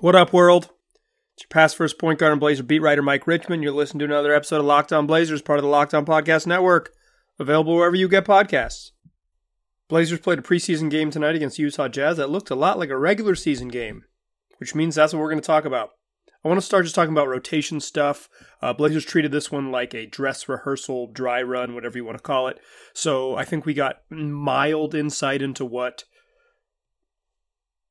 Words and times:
What 0.00 0.14
up, 0.14 0.30
world? 0.30 0.68
It's 1.34 1.44
your 1.44 1.48
past 1.48 1.74
first 1.74 1.98
point 1.98 2.18
guard 2.18 2.30
and 2.30 2.38
Blazer 2.38 2.62
beat 2.62 2.82
writer 2.82 3.00
Mike 3.00 3.26
Richmond. 3.26 3.62
You're 3.62 3.72
listening 3.72 4.00
to 4.00 4.04
another 4.04 4.34
episode 4.34 4.58
of 4.58 4.66
Locked 4.66 4.92
On 4.92 5.06
Blazers, 5.06 5.40
part 5.40 5.58
of 5.58 5.62
the 5.62 5.70
Locked 5.70 5.94
On 5.94 6.04
Podcast 6.04 6.46
Network, 6.46 6.92
available 7.38 7.74
wherever 7.74 7.96
you 7.96 8.06
get 8.06 8.26
podcasts. 8.26 8.90
Blazers 9.88 10.20
played 10.20 10.38
a 10.38 10.42
preseason 10.42 10.90
game 10.90 11.10
tonight 11.10 11.34
against 11.34 11.58
Utah 11.58 11.88
Jazz 11.88 12.18
that 12.18 12.28
looked 12.28 12.50
a 12.50 12.54
lot 12.54 12.78
like 12.78 12.90
a 12.90 12.98
regular 12.98 13.34
season 13.34 13.68
game, 13.68 14.04
which 14.58 14.74
means 14.74 14.94
that's 14.94 15.14
what 15.14 15.20
we're 15.20 15.30
going 15.30 15.40
to 15.40 15.46
talk 15.46 15.64
about. 15.64 15.92
I 16.44 16.48
want 16.48 16.60
to 16.60 16.66
start 16.66 16.84
just 16.84 16.94
talking 16.94 17.14
about 17.14 17.28
rotation 17.28 17.80
stuff. 17.80 18.28
Uh, 18.60 18.74
Blazers 18.74 19.06
treated 19.06 19.32
this 19.32 19.50
one 19.50 19.72
like 19.72 19.94
a 19.94 20.04
dress 20.04 20.46
rehearsal, 20.46 21.10
dry 21.10 21.40
run, 21.40 21.74
whatever 21.74 21.96
you 21.96 22.04
want 22.04 22.18
to 22.18 22.22
call 22.22 22.48
it. 22.48 22.60
So 22.92 23.34
I 23.34 23.46
think 23.46 23.64
we 23.64 23.72
got 23.72 24.02
mild 24.10 24.94
insight 24.94 25.40
into 25.40 25.64
what 25.64 26.04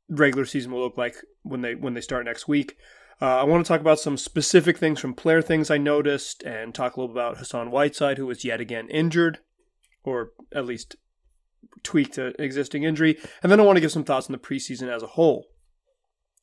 regular 0.10 0.46
season 0.46 0.72
will 0.72 0.82
look 0.82 0.98
like 0.98 1.16
when 1.44 1.62
they 1.62 1.76
when 1.76 1.94
they 1.94 2.02
start 2.02 2.26
next 2.26 2.48
week. 2.48 2.78
Uh, 3.22 3.38
I 3.38 3.44
want 3.44 3.66
to 3.66 3.68
talk 3.68 3.80
about 3.80 4.00
some 4.00 4.18
specific 4.18 4.78
things 4.78 5.00
from 5.00 5.14
player 5.14 5.42
things 5.42 5.72
I 5.72 5.78
noticed, 5.78 6.44
and 6.44 6.76
talk 6.76 6.96
a 6.96 7.00
little 7.00 7.16
about 7.16 7.38
Hassan 7.38 7.72
Whiteside, 7.72 8.18
who 8.18 8.26
was 8.26 8.44
yet 8.44 8.60
again 8.60 8.90
injured, 8.90 9.40
or 10.04 10.32
at 10.54 10.66
least 10.66 10.98
tweaked 11.84 12.18
an 12.18 12.34
existing 12.38 12.84
injury, 12.84 13.18
and 13.42 13.52
then 13.52 13.60
I 13.60 13.64
want 13.64 13.78
to 13.78 13.82
give 13.82 13.92
some 13.92 14.04
thoughts 14.04 14.28
on 14.28 14.34
the 14.34 14.38
preseason 14.38 14.90
as 14.94 15.02
a 15.02 15.08
whole. 15.08 15.48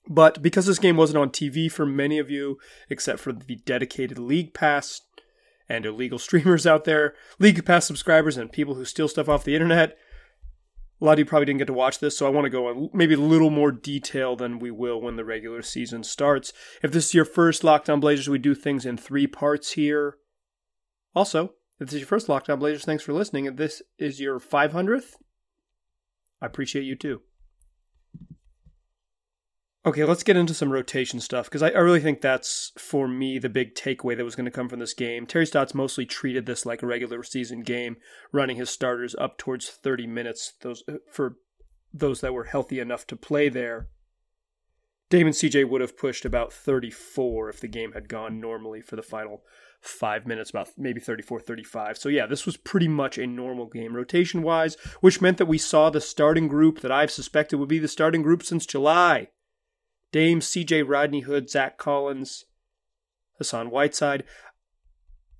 But 0.08 0.42
because 0.42 0.66
this 0.66 0.78
game 0.78 0.97
wasn't 0.97 1.19
on 1.19 1.30
TV 1.30 1.70
for 1.70 1.86
many 1.86 2.19
of 2.19 2.30
you, 2.30 2.58
except 2.88 3.20
for 3.20 3.33
the 3.33 3.56
dedicated 3.64 4.19
League 4.19 4.55
Pass 4.55 5.02
and 5.69 5.86
illegal 5.86 6.19
streamers 6.19 6.66
out 6.66 6.84
there, 6.84 7.14
League 7.38 7.64
Pass 7.64 7.86
subscribers, 7.86 8.36
and 8.36 8.50
people 8.50 8.74
who 8.74 8.84
steal 8.84 9.08
stuff 9.08 9.28
off 9.28 9.44
the 9.44 9.55
internet, 9.55 9.97
a 11.02 11.05
lot 11.05 11.15
of 11.15 11.19
you 11.19 11.24
probably 11.24 11.47
didn't 11.47 11.59
get 11.59 11.66
to 11.66 11.73
watch 11.73 11.98
this, 11.98 12.16
so 12.16 12.27
I 12.27 12.30
want 12.30 12.45
to 12.45 12.51
go 12.51 12.70
in 12.70 12.88
maybe 12.92 13.15
a 13.15 13.19
little 13.19 13.51
more 13.51 13.73
detail 13.73 14.37
than 14.37 14.61
we 14.61 14.70
will 14.70 15.01
when 15.01 15.16
the 15.16 15.25
regular 15.25 15.61
season 15.61 16.05
starts. 16.05 16.52
If 16.80 16.92
this 16.92 17.09
is 17.09 17.15
your 17.15 17.25
first 17.25 17.65
Locked 17.65 17.91
On 17.91 17.98
Blazers, 17.98 18.28
we 18.28 18.38
do 18.38 18.55
things 18.55 18.86
in 18.86 18.97
three 18.97 19.27
parts 19.27 19.72
here. 19.72 20.19
Also, 21.12 21.55
if 21.81 21.89
this 21.89 21.94
is 21.94 22.00
your 22.00 22.06
first 22.06 22.28
Locked 22.28 22.48
On 22.48 22.61
Blazers, 22.61 22.84
thanks 22.84 23.03
for 23.03 23.12
listening. 23.12 23.47
If 23.47 23.56
this 23.56 23.83
is 23.98 24.20
your 24.20 24.39
500th, 24.39 25.17
I 26.41 26.47
appreciate 26.47 26.84
you 26.84 26.94
too. 26.94 27.22
Okay, 29.84 30.05
let's 30.05 30.22
get 30.22 30.36
into 30.36 30.55
some 30.55 30.70
rotation 30.70 31.19
stuff 31.19 31.47
because 31.47 31.62
I, 31.62 31.70
I, 31.70 31.78
really 31.78 31.98
think 31.98 32.20
that's 32.20 32.70
for 32.78 33.08
me 33.08 33.41
the 33.41 33.48
big 33.48 33.75
takeaway 33.75 34.16
that 34.16 34.25
was 34.25 34.36
going 34.36 34.44
to 34.44 34.52
come 34.52 34.69
from 34.69 34.78
this 34.78 34.94
game. 34.94 35.27
Terry 35.27 35.44
Stotts 35.44 35.75
mostly 35.75 36.06
treated 36.06 36.47
this 36.47 36.64
like 36.64 36.83
a 36.83 36.86
regular 36.86 37.25
season 37.25 37.62
game, 37.62 37.97
running 38.30 38.56
his 38.56 38.70
starters 38.70 39.16
up 39.19 39.38
towards 39.38 39.69
30 39.69 40.06
minutes. 40.06 40.53
Those 40.60 40.84
uh, 40.88 40.98
for 41.10 41.38
those 41.92 42.20
that 42.20 42.33
were 42.33 42.44
healthy 42.44 42.78
enough 42.78 43.08
to 43.08 43.16
play 43.16 43.48
there. 43.48 43.88
Damon 45.10 45.33
CJ 45.33 45.69
would 45.69 45.80
have 45.80 45.98
pushed 45.98 46.25
about 46.25 46.53
34 46.53 47.50
if 47.50 47.60
the 47.60 47.69
game 47.69 47.92
had 47.92 48.08
gone 48.08 48.41
normally 48.41 48.80
for 48.80 48.94
the 48.94 49.03
final 49.03 49.42
five 49.80 50.27
minutes, 50.27 50.50
about 50.50 50.70
maybe 50.78 51.00
34 51.00 51.41
35. 51.41 51.98
So, 51.98 52.08
yeah, 52.08 52.25
this 52.25 52.47
was 52.47 52.56
pretty 52.56 52.88
much 52.88 53.19
a 53.19 53.27
normal 53.27 53.66
game 53.66 53.94
rotation 53.94 54.42
wise, 54.42 54.77
which 55.00 55.20
meant 55.20 55.38
that 55.38 55.47
we 55.47 55.58
saw 55.58 55.91
the 55.91 56.00
starting 56.00 56.47
group 56.47 56.80
that 56.80 56.92
I've 56.92 57.10
suspected 57.10 57.58
would 57.58 57.69
be 57.69 57.80
the 57.80 57.88
starting 57.88 58.22
group 58.22 58.44
since 58.44 58.64
July. 58.64 59.28
Dame, 60.12 60.41
CJ 60.41 60.84
Rodney 60.86 61.20
Hood, 61.20 61.50
Zach 61.50 61.78
Collins, 61.78 62.44
Hassan 63.38 63.70
Whiteside. 63.70 64.24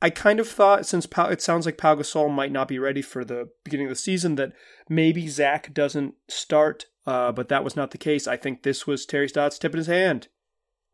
I 0.01 0.11
kind 0.11 0.41
of 0.41 0.49
thought, 0.49 0.85
since 0.87 1.07
it 1.07 1.41
sounds 1.41 1.65
like 1.65 1.79
Pau 1.79 1.95
Gasol 1.95 2.29
might 2.29 2.51
not 2.51 2.67
be 2.67 2.79
ready 2.79 3.03
for 3.03 3.25
the 3.25 3.51
beginning 3.63 3.87
of 3.87 3.93
the 3.93 3.97
season, 3.97 4.35
that 4.35 4.53
maybe 4.89 5.29
Zach 5.29 5.73
doesn't 5.73 6.15
start, 6.29 6.87
uh, 7.07 7.31
but 7.31 7.49
that 7.49 7.63
was 7.63 7.77
not 7.77 7.93
the 7.93 7.99
case. 7.99 8.27
I 8.27 8.37
think 8.37 8.63
this 8.63 8.85
was 8.85 9.07
Terry 9.07 9.29
Stotts 9.29 9.59
tipping 9.59 9.79
his 9.79 9.87
hand. 9.87 10.27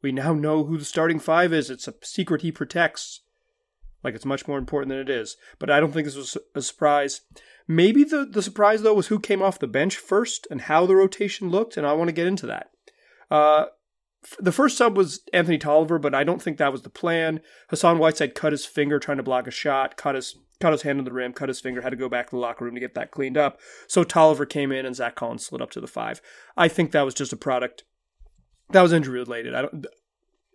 We 0.02 0.12
now 0.12 0.34
know 0.34 0.64
who 0.64 0.76
the 0.76 0.84
starting 0.84 1.18
five 1.18 1.54
is. 1.54 1.70
It's 1.70 1.88
a 1.88 1.94
secret 2.02 2.42
he 2.42 2.52
protects. 2.52 3.22
Like 4.04 4.14
it's 4.14 4.26
much 4.26 4.46
more 4.46 4.58
important 4.58 4.90
than 4.90 5.00
it 5.00 5.10
is. 5.10 5.36
But 5.58 5.70
I 5.70 5.80
don't 5.80 5.92
think 5.92 6.04
this 6.04 6.16
was 6.16 6.36
a 6.54 6.62
surprise. 6.62 7.22
Maybe 7.66 8.04
the, 8.04 8.24
the 8.24 8.42
surprise, 8.42 8.82
though, 8.82 8.94
was 8.94 9.08
who 9.08 9.18
came 9.18 9.42
off 9.42 9.58
the 9.58 9.66
bench 9.66 9.96
first 9.96 10.46
and 10.50 10.62
how 10.62 10.86
the 10.86 10.96
rotation 10.96 11.50
looked, 11.50 11.76
and 11.76 11.86
I 11.86 11.94
want 11.94 12.08
to 12.08 12.14
get 12.14 12.26
into 12.26 12.46
that. 12.46 12.70
Uh, 13.30 13.66
the 14.40 14.52
first 14.52 14.76
sub 14.76 14.96
was 14.96 15.20
Anthony 15.32 15.58
Tolliver, 15.58 15.98
but 15.98 16.14
I 16.14 16.24
don't 16.24 16.42
think 16.42 16.58
that 16.58 16.72
was 16.72 16.82
the 16.82 16.90
plan. 16.90 17.40
Hassan 17.70 17.98
Whiteside 17.98 18.34
cut 18.34 18.52
his 18.52 18.66
finger 18.66 18.98
trying 18.98 19.18
to 19.18 19.22
block 19.22 19.46
a 19.46 19.52
shot, 19.52 19.96
cut 19.96 20.14
his 20.14 20.36
cut 20.60 20.72
his 20.72 20.82
hand 20.82 20.98
on 20.98 21.04
the 21.04 21.12
rim, 21.12 21.32
cut 21.32 21.48
his 21.48 21.60
finger, 21.60 21.82
had 21.82 21.90
to 21.90 21.96
go 21.96 22.08
back 22.08 22.26
to 22.26 22.30
the 22.32 22.40
locker 22.40 22.64
room 22.64 22.74
to 22.74 22.80
get 22.80 22.94
that 22.94 23.12
cleaned 23.12 23.38
up. 23.38 23.60
So 23.86 24.02
Tolliver 24.02 24.44
came 24.44 24.72
in 24.72 24.84
and 24.84 24.96
Zach 24.96 25.14
Collins 25.14 25.46
slid 25.46 25.62
up 25.62 25.70
to 25.70 25.80
the 25.80 25.86
five. 25.86 26.20
I 26.56 26.66
think 26.66 26.90
that 26.90 27.04
was 27.04 27.14
just 27.14 27.32
a 27.32 27.36
product 27.36 27.84
that 28.70 28.82
was 28.82 28.92
injury 28.92 29.20
related. 29.20 29.54
I 29.54 29.62
don't. 29.62 29.86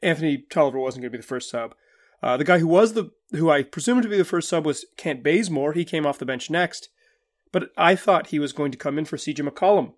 Anthony 0.01 0.37
Tolliver 0.49 0.79
wasn't 0.79 1.03
going 1.03 1.11
to 1.11 1.17
be 1.17 1.21
the 1.21 1.27
first 1.27 1.49
sub. 1.49 1.75
Uh, 2.21 2.37
the 2.37 2.43
guy 2.43 2.59
who 2.59 2.67
was 2.67 2.93
the 2.93 3.11
who 3.31 3.49
I 3.49 3.63
presumed 3.63 4.03
to 4.03 4.09
be 4.09 4.17
the 4.17 4.25
first 4.25 4.49
sub 4.49 4.65
was 4.65 4.85
Kent 4.97 5.23
Bazemore. 5.23 5.73
He 5.73 5.85
came 5.85 6.05
off 6.05 6.19
the 6.19 6.25
bench 6.25 6.49
next, 6.49 6.89
but 7.51 7.69
I 7.77 7.95
thought 7.95 8.27
he 8.27 8.39
was 8.39 8.53
going 8.53 8.71
to 8.71 8.77
come 8.77 8.97
in 8.97 9.05
for 9.05 9.17
CJ 9.17 9.47
McCollum. 9.47 9.93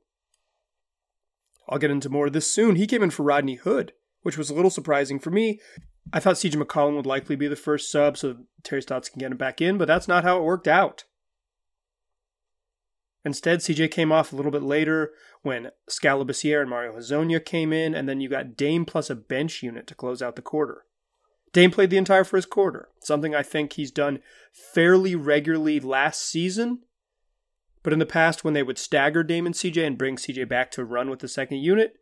I'll 1.67 1.79
get 1.79 1.91
into 1.91 2.09
more 2.09 2.27
of 2.27 2.33
this 2.33 2.49
soon. 2.49 2.75
He 2.75 2.87
came 2.87 3.03
in 3.03 3.09
for 3.09 3.23
Rodney 3.23 3.55
Hood, 3.55 3.93
which 4.21 4.37
was 4.37 4.49
a 4.49 4.53
little 4.53 4.71
surprising 4.71 5.19
for 5.19 5.31
me. 5.31 5.59
I 6.13 6.19
thought 6.19 6.35
CJ 6.35 6.61
McCollum 6.61 6.95
would 6.95 7.05
likely 7.05 7.35
be 7.35 7.47
the 7.47 7.55
first 7.55 7.91
sub 7.91 8.17
so 8.17 8.37
Terry 8.63 8.81
Stotts 8.81 9.09
can 9.09 9.19
get 9.19 9.31
him 9.31 9.37
back 9.37 9.61
in, 9.61 9.77
but 9.77 9.87
that's 9.87 10.07
not 10.07 10.23
how 10.23 10.37
it 10.37 10.43
worked 10.43 10.67
out. 10.67 11.05
Instead, 13.23 13.59
CJ 13.59 13.89
came 13.89 14.11
off 14.11 14.31
a 14.31 14.35
little 14.35 14.51
bit 14.51 14.61
later 14.61 15.11
when 15.41 15.71
Skal 15.89 16.23
Labissiere 16.23 16.61
and 16.61 16.69
Mario 16.69 16.93
Hezonja 16.93 17.43
came 17.43 17.73
in, 17.73 17.95
and 17.95 18.07
then 18.07 18.21
you 18.21 18.29
got 18.29 18.55
Dame 18.55 18.85
plus 18.85 19.09
a 19.09 19.15
bench 19.15 19.63
unit 19.63 19.87
to 19.87 19.95
close 19.95 20.21
out 20.21 20.35
the 20.35 20.43
quarter. 20.43 20.83
Dame 21.51 21.71
played 21.71 21.89
the 21.89 21.97
entire 21.97 22.23
first 22.23 22.51
quarter, 22.51 22.89
something 22.99 23.33
I 23.33 23.41
think 23.41 23.73
he's 23.73 23.91
done 23.91 24.19
fairly 24.51 25.15
regularly 25.15 25.79
last 25.79 26.21
season 26.21 26.81
but 27.85 27.93
in 27.93 27.99
the 27.99 28.05
past, 28.07 28.43
when 28.43 28.55
they 28.55 28.63
would 28.63 28.79
stagger 28.79 29.21
Dame 29.23 29.45
and 29.45 29.53
CJ 29.53 29.85
and 29.85 29.95
bring 29.95 30.15
CJ 30.15 30.49
back 30.49 30.71
to 30.71 30.83
run 30.83 31.07
with 31.07 31.19
the 31.19 31.27
second 31.27 31.59
unit, 31.59 31.97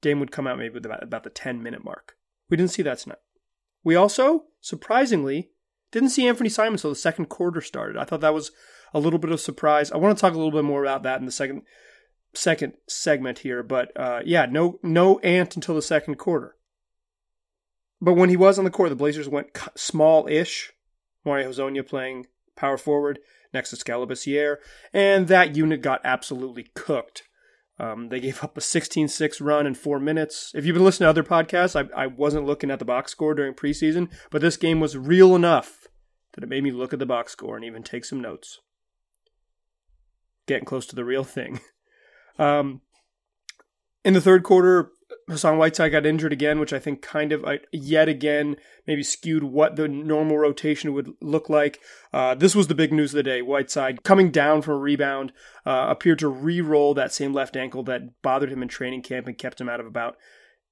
Dame 0.00 0.20
would 0.20 0.30
come 0.30 0.46
out 0.46 0.56
maybe 0.56 0.74
with 0.74 0.86
about, 0.86 1.02
about 1.02 1.24
the 1.24 1.30
10 1.30 1.60
minute 1.60 1.84
mark. 1.84 2.14
We 2.48 2.56
didn't 2.56 2.70
see 2.70 2.82
that 2.82 2.98
tonight. 2.98 3.18
We 3.82 3.96
also, 3.96 4.44
surprisingly, 4.60 5.50
didn't 5.90 6.10
see 6.10 6.28
Anthony 6.28 6.48
Simons 6.48 6.82
until 6.82 6.92
the 6.92 6.96
second 6.96 7.26
quarter 7.26 7.60
started. 7.60 7.96
I 7.96 8.04
thought 8.04 8.20
that 8.20 8.32
was 8.32 8.52
a 8.94 9.00
little 9.00 9.18
bit 9.18 9.32
of 9.32 9.40
surprise. 9.40 9.90
I 9.90 9.96
want 9.96 10.16
to 10.16 10.20
talk 10.20 10.32
a 10.32 10.36
little 10.36 10.52
bit 10.52 10.62
more 10.62 10.84
about 10.84 11.02
that 11.02 11.18
in 11.18 11.26
the 11.26 11.32
second 11.32 11.62
second 12.32 12.74
segment 12.86 13.40
here, 13.40 13.64
but 13.64 13.90
uh, 13.96 14.20
yeah, 14.24 14.46
no 14.48 14.78
no 14.84 15.18
Ant 15.20 15.56
until 15.56 15.74
the 15.74 15.82
second 15.82 16.18
quarter. 16.18 16.54
But 18.00 18.14
when 18.14 18.28
he 18.28 18.36
was 18.36 18.60
on 18.60 18.64
the 18.64 18.70
court, 18.70 18.90
the 18.90 18.94
Blazers 18.94 19.28
went 19.28 19.58
small-ish. 19.74 20.72
Mario 21.24 21.50
Hezonja 21.50 21.84
playing 21.84 22.26
power 22.54 22.76
forward 22.76 23.18
next 23.52 23.70
to 23.70 23.76
Skal 23.76 24.06
Labissiere, 24.06 24.56
and 24.92 25.28
that 25.28 25.56
unit 25.56 25.82
got 25.82 26.00
absolutely 26.04 26.66
cooked. 26.74 27.24
Um, 27.80 28.08
they 28.08 28.20
gave 28.20 28.42
up 28.42 28.56
a 28.56 28.60
16 28.60 29.08
6 29.08 29.40
run 29.40 29.66
in 29.66 29.74
four 29.74 30.00
minutes. 30.00 30.52
If 30.54 30.64
you've 30.64 30.74
been 30.74 30.84
listening 30.84 31.06
to 31.06 31.10
other 31.10 31.22
podcasts, 31.22 31.76
I, 31.76 32.02
I 32.02 32.06
wasn't 32.06 32.46
looking 32.46 32.70
at 32.70 32.78
the 32.78 32.84
box 32.84 33.12
score 33.12 33.34
during 33.34 33.54
preseason, 33.54 34.10
but 34.30 34.40
this 34.40 34.56
game 34.56 34.80
was 34.80 34.96
real 34.96 35.36
enough 35.36 35.86
that 36.32 36.42
it 36.42 36.50
made 36.50 36.64
me 36.64 36.70
look 36.72 36.92
at 36.92 36.98
the 36.98 37.06
box 37.06 37.32
score 37.32 37.56
and 37.56 37.64
even 37.64 37.82
take 37.82 38.04
some 38.04 38.20
notes. 38.20 38.60
Getting 40.46 40.64
close 40.64 40.86
to 40.86 40.96
the 40.96 41.04
real 41.04 41.24
thing. 41.24 41.60
Um, 42.40 42.82
in 44.04 44.14
the 44.14 44.20
third 44.20 44.44
quarter, 44.44 44.92
Hassan 45.28 45.58
Whiteside 45.58 45.92
got 45.92 46.06
injured 46.06 46.32
again, 46.32 46.58
which 46.58 46.72
I 46.72 46.78
think 46.78 47.02
kind 47.02 47.32
of 47.32 47.44
uh, 47.44 47.58
yet 47.70 48.08
again 48.08 48.56
maybe 48.86 49.02
skewed 49.02 49.44
what 49.44 49.76
the 49.76 49.86
normal 49.86 50.38
rotation 50.38 50.94
would 50.94 51.12
look 51.20 51.48
like. 51.48 51.80
Uh, 52.12 52.34
this 52.34 52.54
was 52.54 52.68
the 52.68 52.74
big 52.74 52.92
news 52.92 53.12
of 53.12 53.18
the 53.18 53.22
day. 53.22 53.42
Whiteside 53.42 54.02
coming 54.02 54.30
down 54.30 54.62
from 54.62 54.74
a 54.74 54.78
rebound 54.78 55.32
uh, 55.66 55.86
appeared 55.90 56.18
to 56.20 56.28
re-roll 56.28 56.94
that 56.94 57.12
same 57.12 57.34
left 57.34 57.56
ankle 57.56 57.82
that 57.84 58.22
bothered 58.22 58.50
him 58.50 58.62
in 58.62 58.68
training 58.68 59.02
camp 59.02 59.26
and 59.26 59.36
kept 59.36 59.60
him 59.60 59.68
out 59.68 59.80
of 59.80 59.86
about 59.86 60.16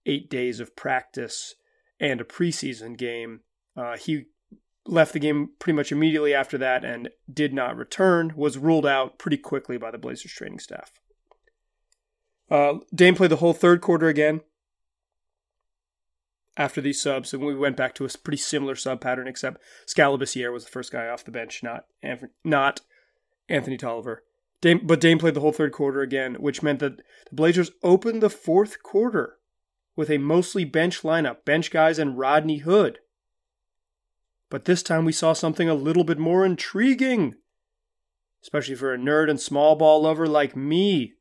eight 0.06 0.30
days 0.30 0.58
of 0.58 0.74
practice 0.74 1.54
and 2.00 2.20
a 2.20 2.24
preseason 2.24 2.96
game. 2.96 3.40
Uh, 3.76 3.96
he 3.96 4.24
left 4.86 5.12
the 5.12 5.18
game 5.18 5.50
pretty 5.58 5.76
much 5.76 5.92
immediately 5.92 6.32
after 6.32 6.56
that 6.56 6.84
and 6.84 7.10
did 7.30 7.52
not 7.52 7.76
return. 7.76 8.32
Was 8.36 8.56
ruled 8.56 8.86
out 8.86 9.18
pretty 9.18 9.36
quickly 9.36 9.76
by 9.76 9.90
the 9.90 9.98
Blazers 9.98 10.32
training 10.32 10.60
staff. 10.60 10.92
Uh, 12.50 12.74
Dame 12.94 13.16
played 13.16 13.30
the 13.30 13.36
whole 13.36 13.52
third 13.52 13.80
quarter 13.80 14.06
again 14.06 14.40
after 16.56 16.80
these 16.80 17.00
subs, 17.00 17.34
and 17.34 17.44
we 17.44 17.54
went 17.54 17.76
back 17.76 17.94
to 17.94 18.04
a 18.04 18.08
pretty 18.08 18.38
similar 18.38 18.74
sub 18.74 19.00
pattern, 19.00 19.28
except 19.28 19.60
Skal 19.86 20.16
Labissiere 20.16 20.52
was 20.52 20.64
the 20.64 20.70
first 20.70 20.92
guy 20.92 21.08
off 21.08 21.24
the 21.24 21.30
bench, 21.30 21.62
not 21.62 21.84
not 22.44 22.80
Anthony 23.48 23.76
Tolliver. 23.76 24.24
Dame, 24.60 24.80
but 24.82 25.00
Dame 25.00 25.18
played 25.18 25.34
the 25.34 25.40
whole 25.40 25.52
third 25.52 25.72
quarter 25.72 26.00
again, 26.00 26.36
which 26.36 26.62
meant 26.62 26.78
that 26.80 26.96
the 26.96 27.02
Blazers 27.34 27.70
opened 27.82 28.22
the 28.22 28.30
fourth 28.30 28.82
quarter 28.82 29.36
with 29.94 30.10
a 30.10 30.18
mostly 30.18 30.64
bench 30.64 31.02
lineup, 31.02 31.44
bench 31.44 31.70
guys 31.70 31.98
and 31.98 32.18
Rodney 32.18 32.58
Hood. 32.58 33.00
But 34.48 34.64
this 34.64 34.82
time 34.82 35.04
we 35.04 35.12
saw 35.12 35.32
something 35.32 35.68
a 35.68 35.74
little 35.74 36.04
bit 36.04 36.18
more 36.18 36.44
intriguing, 36.44 37.34
especially 38.42 38.76
for 38.76 38.94
a 38.94 38.98
nerd 38.98 39.28
and 39.28 39.40
small 39.40 39.76
ball 39.76 40.02
lover 40.02 40.26
like 40.26 40.56
me. 40.56 41.14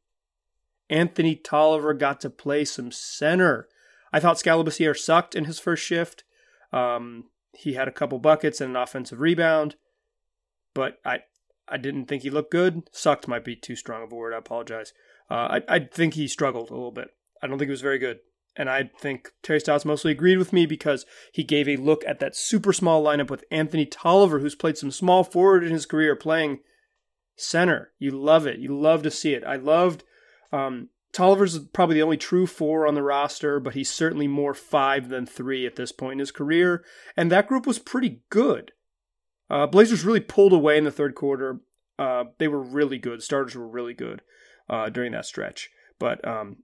Anthony 0.89 1.35
Tolliver 1.35 1.93
got 1.93 2.21
to 2.21 2.29
play 2.29 2.63
some 2.63 2.91
center. 2.91 3.67
I 4.15 4.21
thought 4.21 4.39
Skal 4.39 4.63
Labissiere 4.63 4.97
sucked 4.97 5.35
in 5.35 5.43
his 5.43 5.59
first 5.59 5.83
shift. 5.83 6.23
Um, 6.71 7.25
he 7.51 7.73
had 7.73 7.89
a 7.89 7.91
couple 7.91 8.17
buckets 8.17 8.61
and 8.61 8.69
an 8.69 8.81
offensive 8.81 9.19
rebound, 9.19 9.75
but 10.73 10.99
I 11.03 11.23
I 11.67 11.75
didn't 11.75 12.05
think 12.05 12.23
he 12.23 12.29
looked 12.29 12.49
good. 12.49 12.83
Sucked 12.93 13.27
might 13.27 13.43
be 13.43 13.57
too 13.57 13.75
strong 13.75 14.03
of 14.03 14.13
a 14.13 14.15
word. 14.15 14.33
I 14.33 14.37
apologize. 14.37 14.93
Uh, 15.29 15.59
I 15.59 15.61
I 15.67 15.79
think 15.79 16.13
he 16.13 16.29
struggled 16.29 16.69
a 16.69 16.73
little 16.73 16.93
bit. 16.93 17.09
I 17.43 17.47
don't 17.47 17.57
think 17.57 17.67
he 17.67 17.71
was 17.73 17.81
very 17.81 17.99
good. 17.99 18.19
And 18.55 18.69
I 18.69 18.89
think 19.01 19.31
Terry 19.43 19.59
Stotts 19.59 19.83
mostly 19.83 20.13
agreed 20.13 20.37
with 20.37 20.53
me 20.53 20.65
because 20.65 21.05
he 21.33 21.43
gave 21.43 21.67
a 21.67 21.75
look 21.75 22.05
at 22.07 22.19
that 22.19 22.37
super 22.37 22.71
small 22.71 23.03
lineup 23.03 23.29
with 23.29 23.43
Anthony 23.51 23.85
Tolliver, 23.85 24.39
who's 24.39 24.55
played 24.55 24.77
some 24.77 24.91
small 24.91 25.25
forward 25.25 25.65
in 25.65 25.73
his 25.73 25.85
career, 25.85 26.15
playing 26.15 26.59
center. 27.35 27.91
You 27.99 28.11
love 28.11 28.47
it. 28.47 28.59
You 28.59 28.79
love 28.79 29.03
to 29.03 29.11
see 29.11 29.33
it. 29.33 29.43
I 29.43 29.57
loved 29.57 30.05
um, 30.53 30.87
Tolliver's 31.15 31.57
probably 31.59 31.95
the 31.95 32.01
only 32.01 32.17
true 32.17 32.45
four 32.45 32.85
on 32.85 32.93
the 32.93 33.01
roster, 33.01 33.61
but 33.61 33.73
he's 33.73 33.89
certainly 33.89 34.27
more 34.27 34.53
five 34.53 35.07
than 35.07 35.25
three 35.25 35.65
at 35.65 35.77
this 35.77 35.93
point 35.93 36.13
in 36.13 36.19
his 36.19 36.29
career. 36.29 36.83
And 37.15 37.31
that 37.31 37.47
group 37.47 37.65
was 37.65 37.79
pretty 37.79 38.23
good. 38.29 38.73
Uh, 39.49 39.65
Blazers 39.65 40.03
really 40.03 40.19
pulled 40.19 40.51
away 40.51 40.77
in 40.77 40.83
the 40.83 40.91
third 40.91 41.15
quarter. 41.15 41.61
Uh, 41.97 42.25
they 42.37 42.49
were 42.49 42.61
really 42.61 42.97
good. 42.97 43.23
Starters 43.23 43.55
were 43.55 43.65
really 43.65 43.93
good 43.93 44.23
uh, 44.69 44.89
during 44.89 45.13
that 45.13 45.25
stretch. 45.25 45.69
But 45.99 46.27
um, 46.27 46.57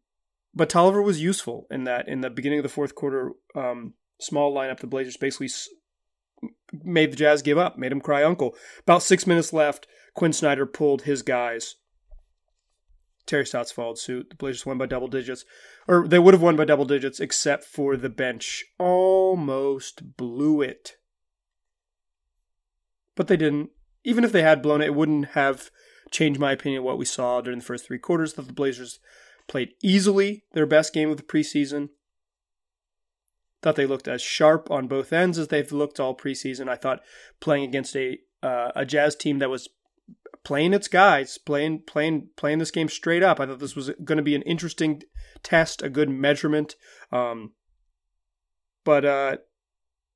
but 0.54 0.68
Tolliver 0.68 1.02
was 1.02 1.22
useful 1.22 1.66
in 1.72 1.86
that 1.86 2.10
in 2.10 2.20
the 2.20 2.30
beginning 2.30 2.60
of 2.60 2.64
the 2.64 2.68
fourth 2.70 2.94
quarter, 2.94 3.32
um, 3.56 3.94
small 4.20 4.54
lineup, 4.54 4.82
the 4.82 4.88
Blazers 4.88 5.16
basically 5.16 5.48
made 6.74 7.14
the 7.14 7.16
Jazz 7.16 7.42
give 7.42 7.58
up, 7.58 7.78
made 7.78 7.94
them 7.94 8.02
cry 8.02 8.22
uncle. 8.22 8.54
About 8.82 9.02
six 9.02 9.26
minutes 9.26 9.54
left, 9.54 9.88
Quin 10.14 10.34
Snyder 10.34 10.66
pulled 10.66 11.04
his 11.04 11.22
guys. 11.22 11.76
Terry 13.26 13.46
Stotts 13.46 13.72
followed 13.72 13.98
suit. 13.98 14.30
The 14.30 14.36
Blazers 14.36 14.66
won 14.66 14.78
by 14.78 14.86
double 14.86 15.08
digits, 15.08 15.46
or 15.88 16.08
they 16.08 16.20
would 16.20 16.34
have 16.34 16.42
won 16.42 16.56
by 16.56 16.66
double 16.66 16.86
digits, 16.86 17.20
except 17.20 17.64
for 17.64 17.96
the 17.96 18.10
bench 18.10 18.66
almost 18.80 20.18
blew 20.18 20.62
it. 20.62 20.98
But 23.16 23.28
they 23.28 23.38
didn't. 23.38 23.70
Even 24.04 24.24
if 24.24 24.32
they 24.32 24.42
had 24.42 24.62
blown 24.62 24.82
it, 24.82 24.88
it 24.88 24.96
wouldn't 24.96 25.28
have 25.30 25.70
changed 26.10 26.40
my 26.40 26.52
opinion 26.52 26.80
of 26.80 26.86
what 26.86 26.98
we 26.98 27.06
saw 27.06 27.40
during 27.42 27.60
the 27.60 27.66
first 27.66 27.86
three 27.86 28.00
quarters. 28.00 28.34
That 28.34 28.48
the 28.48 28.54
Blazers 28.54 29.00
played 29.48 29.74
easily 29.84 30.44
their 30.54 30.66
best 30.66 30.94
game 30.94 31.10
of 31.10 31.18
the 31.18 31.24
preseason. 31.24 31.90
Thought 33.62 33.76
they 33.76 33.86
looked 33.86 34.08
as 34.08 34.22
sharp 34.22 34.72
on 34.72 34.88
both 34.88 35.14
ends 35.14 35.38
as 35.38 35.50
they've 35.50 35.72
looked 35.72 36.00
all 36.00 36.18
preseason. 36.18 36.68
I 36.68 36.76
thought 36.76 37.02
playing 37.40 37.66
against 37.66 37.96
a 37.96 38.18
uh, 38.42 38.72
a 38.76 38.86
Jazz 38.86 39.16
team 39.16 39.38
that 39.38 39.52
was 39.52 39.70
playing 40.44 40.74
its 40.74 40.88
guys, 40.88 41.38
playing 41.38 41.84
playing 41.86 42.30
playing 42.36 42.60
this 42.60 42.72
game 42.72 42.90
straight 42.90 43.24
up. 43.24 43.40
I 43.40 43.46
thought 43.46 43.60
this 43.60 43.76
was 43.76 43.92
going 44.04 44.18
to 44.18 44.24
be 44.24 44.36
an 44.36 44.42
interesting 44.44 45.02
test, 45.44 45.82
a 45.82 45.90
good 45.90 46.10
measurement. 46.10 46.76
Um, 47.12 47.54
but 48.84 49.06
uh, 49.06 49.38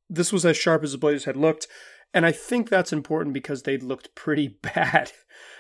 this 0.10 0.34
was 0.34 0.46
as 0.46 0.58
sharp 0.58 0.84
as 0.84 0.92
the 0.92 0.98
Blazers 0.98 1.26
had 1.26 1.38
looked, 1.38 1.68
and 2.14 2.26
I 2.26 2.32
think 2.32 2.70
that's 2.70 2.94
important 2.94 3.34
because 3.34 3.64
they 3.64 3.78
looked 3.78 4.16
pretty 4.16 4.48
bad 4.62 5.12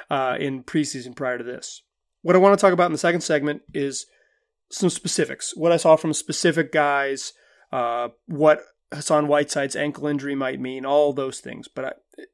uh, 0.09 0.37
in 0.39 0.63
preseason 0.63 1.15
prior 1.15 1.37
to 1.37 1.43
this. 1.43 1.83
What 2.21 2.35
I 2.35 2.39
want 2.39 2.57
to 2.57 2.61
talk 2.61 2.73
about 2.73 2.87
in 2.87 2.91
the 2.91 2.97
second 2.97 3.21
segment 3.21 3.61
is 3.73 4.07
some 4.71 4.89
specifics. 4.89 5.55
What 5.55 5.71
I 5.71 5.77
saw 5.77 5.95
from 5.95 6.13
specific 6.13 6.71
guys, 6.71 7.33
uh, 7.71 8.09
what 8.25 8.61
Hassan 8.95 9.27
Whiteside's 9.27 9.75
ankle 9.75 10.07
injury 10.07 10.35
might 10.35 10.59
mean, 10.59 10.85
all 10.85 11.13
those 11.13 11.39
things. 11.39 11.67
But 11.67 11.85
I, 11.85 11.91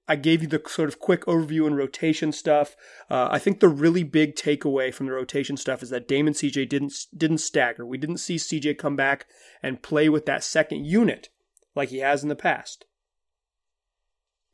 I 0.07 0.15
gave 0.15 0.41
you 0.41 0.47
the 0.47 0.61
sort 0.67 0.89
of 0.89 0.99
quick 0.99 1.25
overview 1.25 1.67
and 1.67 1.75
rotation 1.75 2.31
stuff. 2.31 2.75
Uh, 3.09 3.27
I 3.31 3.39
think 3.39 3.59
the 3.59 3.69
really 3.69 4.03
big 4.03 4.35
takeaway 4.35 4.93
from 4.93 5.07
the 5.07 5.11
rotation 5.11 5.57
stuff 5.57 5.83
is 5.83 5.89
that 5.89 6.07
Damon 6.07 6.33
CJ 6.33 6.69
didn't 6.69 6.93
didn't 7.15 7.39
stagger. 7.39 7.85
We 7.85 7.97
didn't 7.97 8.17
see 8.17 8.35
CJ 8.35 8.77
come 8.77 8.95
back 8.95 9.25
and 9.61 9.81
play 9.81 10.09
with 10.09 10.25
that 10.25 10.43
second 10.43 10.85
unit 10.85 11.29
like 11.75 11.89
he 11.89 11.99
has 11.99 12.23
in 12.23 12.29
the 12.29 12.35
past. 12.35 12.85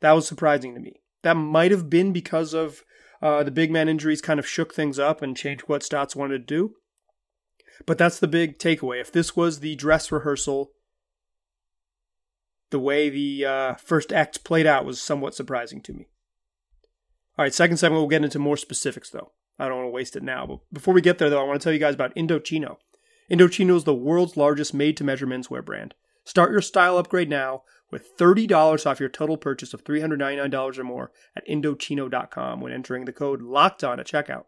That 0.00 0.12
was 0.12 0.26
surprising 0.26 0.74
to 0.74 0.80
me. 0.80 1.00
That 1.22 1.34
might 1.34 1.72
have 1.72 1.90
been 1.90 2.12
because 2.12 2.54
of 2.54 2.84
uh, 3.20 3.42
the 3.42 3.50
big 3.50 3.70
man 3.70 3.88
injuries 3.88 4.20
kind 4.20 4.38
of 4.38 4.46
shook 4.46 4.72
things 4.72 4.98
up 4.98 5.22
and 5.22 5.36
changed 5.36 5.62
what 5.62 5.82
Stotts 5.82 6.14
wanted 6.14 6.46
to 6.46 6.54
do. 6.54 6.74
But 7.86 7.98
that's 7.98 8.18
the 8.18 8.28
big 8.28 8.58
takeaway. 8.58 9.00
If 9.00 9.12
this 9.12 9.36
was 9.36 9.60
the 9.60 9.76
dress 9.76 10.10
rehearsal, 10.10 10.72
the 12.70 12.78
way 12.78 13.08
the 13.08 13.44
uh, 13.44 13.74
first 13.74 14.12
act 14.12 14.44
played 14.44 14.66
out 14.66 14.84
was 14.84 15.00
somewhat 15.00 15.34
surprising 15.34 15.80
to 15.82 15.92
me. 15.92 16.08
All 17.38 17.44
right, 17.44 17.54
second 17.54 17.76
segment, 17.76 18.00
we'll 18.00 18.08
get 18.08 18.24
into 18.24 18.38
more 18.38 18.56
specifics, 18.56 19.10
though. 19.10 19.32
I 19.58 19.68
don't 19.68 19.78
want 19.78 19.86
to 19.86 19.92
waste 19.92 20.16
it 20.16 20.22
now. 20.22 20.46
But 20.46 20.60
before 20.72 20.94
we 20.94 21.00
get 21.00 21.18
there, 21.18 21.30
though, 21.30 21.40
I 21.40 21.46
want 21.46 21.60
to 21.60 21.64
tell 21.64 21.72
you 21.72 21.78
guys 21.78 21.94
about 21.94 22.14
Indochino. 22.14 22.76
Indochino 23.30 23.76
is 23.76 23.84
the 23.84 23.94
world's 23.94 24.36
largest 24.36 24.74
made 24.74 24.96
to 24.96 25.04
measure 25.04 25.26
menswear 25.26 25.64
brand. 25.64 25.94
Start 26.24 26.50
your 26.50 26.60
style 26.60 26.98
upgrade 26.98 27.30
now 27.30 27.62
with 27.90 28.16
$30 28.18 28.86
off 28.86 29.00
your 29.00 29.08
total 29.08 29.36
purchase 29.36 29.72
of 29.72 29.84
$399 29.84 30.78
or 30.78 30.84
more 30.84 31.12
at 31.36 31.46
Indochino.com 31.46 32.60
when 32.60 32.72
entering 32.72 33.04
the 33.04 33.12
code 33.12 33.40
LOCKED 33.40 33.84
ON 33.84 34.00
at 34.00 34.06
checkout. 34.06 34.44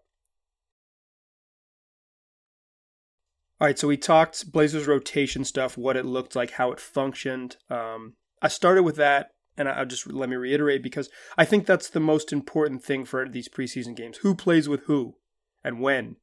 All 3.60 3.66
right, 3.66 3.78
so 3.78 3.88
we 3.88 3.98
talked 3.98 4.50
Blazers 4.50 4.86
rotation 4.86 5.44
stuff, 5.44 5.76
what 5.76 5.96
it 5.96 6.06
looked 6.06 6.34
like, 6.34 6.52
how 6.52 6.72
it 6.72 6.80
functioned. 6.80 7.58
Um, 7.68 8.14
I 8.40 8.48
started 8.48 8.84
with 8.84 8.96
that, 8.96 9.32
and 9.54 9.68
I'll 9.68 9.84
just 9.84 10.10
let 10.10 10.30
me 10.30 10.36
reiterate 10.36 10.82
because 10.82 11.10
I 11.36 11.44
think 11.44 11.66
that's 11.66 11.90
the 11.90 12.00
most 12.00 12.32
important 12.32 12.82
thing 12.82 13.04
for 13.04 13.28
these 13.28 13.50
preseason 13.50 13.94
games. 13.94 14.18
Who 14.18 14.34
plays 14.34 14.66
with 14.66 14.84
who 14.84 15.16
and 15.62 15.82
when 15.82 16.16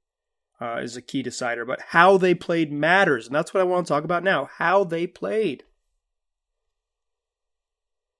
uh, 0.59 0.77
is 0.77 0.97
a 0.97 1.01
key 1.01 1.21
decider, 1.21 1.63
but 1.63 1.79
how 1.89 2.17
they 2.17 2.33
played 2.33 2.71
matters, 2.71 3.27
and 3.27 3.35
that's 3.35 3.53
what 3.53 3.61
I 3.61 3.65
want 3.65 3.85
to 3.85 3.93
talk 3.93 4.03
about 4.03 4.23
now 4.23 4.49
how 4.57 4.83
they 4.83 5.05
played. 5.05 5.63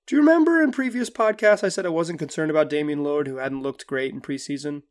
Do 0.06 0.16
you 0.16 0.22
remember 0.22 0.62
in 0.62 0.72
previous 0.72 1.10
podcasts 1.10 1.64
I 1.64 1.70
said 1.70 1.88
I 1.88 1.90
wasn't 1.90 2.20
concerned 2.20 2.52
about 2.52 2.70
Damian 2.70 3.00
Lillard, 3.00 3.26
who 3.26 3.38
hadn't 3.38 3.64
looked 3.64 3.88
great 3.88 4.14
in 4.14 4.22
preseason? 4.22 4.84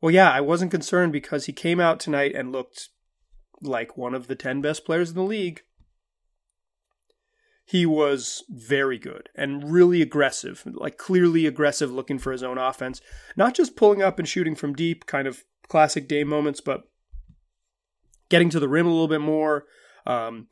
Well, 0.00 0.12
yeah, 0.12 0.30
I 0.30 0.40
wasn't 0.40 0.70
concerned 0.70 1.12
because 1.12 1.46
he 1.46 1.52
came 1.52 1.80
out 1.80 2.00
tonight 2.00 2.34
and 2.34 2.52
looked 2.52 2.90
like 3.62 3.96
one 3.96 4.14
of 4.14 4.26
the 4.26 4.34
10 4.34 4.60
best 4.60 4.84
players 4.84 5.10
in 5.10 5.16
the 5.16 5.22
league. 5.22 5.62
He 7.64 7.84
was 7.84 8.44
very 8.48 8.98
good 8.98 9.28
and 9.34 9.72
really 9.72 10.00
aggressive, 10.00 10.62
like 10.66 10.98
clearly 10.98 11.46
aggressive, 11.46 11.90
looking 11.90 12.18
for 12.18 12.30
his 12.30 12.42
own 12.42 12.58
offense. 12.58 13.00
Not 13.36 13.54
just 13.54 13.74
pulling 13.74 14.02
up 14.02 14.18
and 14.18 14.28
shooting 14.28 14.54
from 14.54 14.74
deep, 14.74 15.06
kind 15.06 15.26
of 15.26 15.42
classic 15.66 16.06
day 16.06 16.22
moments, 16.22 16.60
but 16.60 16.82
getting 18.28 18.50
to 18.50 18.60
the 18.60 18.68
rim 18.68 18.86
a 18.86 18.90
little 18.90 19.08
bit 19.08 19.20
more, 19.20 19.64
um, 20.06 20.46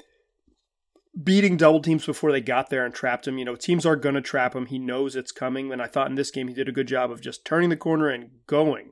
beating 1.22 1.56
double 1.56 1.80
teams 1.80 2.04
before 2.04 2.32
they 2.32 2.40
got 2.40 2.70
there 2.70 2.84
and 2.84 2.92
trapped 2.92 3.28
him. 3.28 3.38
You 3.38 3.44
know, 3.44 3.54
teams 3.54 3.86
are 3.86 3.94
going 3.94 4.16
to 4.16 4.20
trap 4.20 4.56
him. 4.56 4.66
He 4.66 4.80
knows 4.80 5.14
it's 5.14 5.30
coming. 5.30 5.72
And 5.72 5.80
I 5.80 5.86
thought 5.86 6.08
in 6.08 6.16
this 6.16 6.32
game 6.32 6.48
he 6.48 6.54
did 6.54 6.68
a 6.68 6.72
good 6.72 6.88
job 6.88 7.12
of 7.12 7.20
just 7.20 7.44
turning 7.44 7.70
the 7.70 7.76
corner 7.76 8.08
and 8.08 8.30
going 8.48 8.90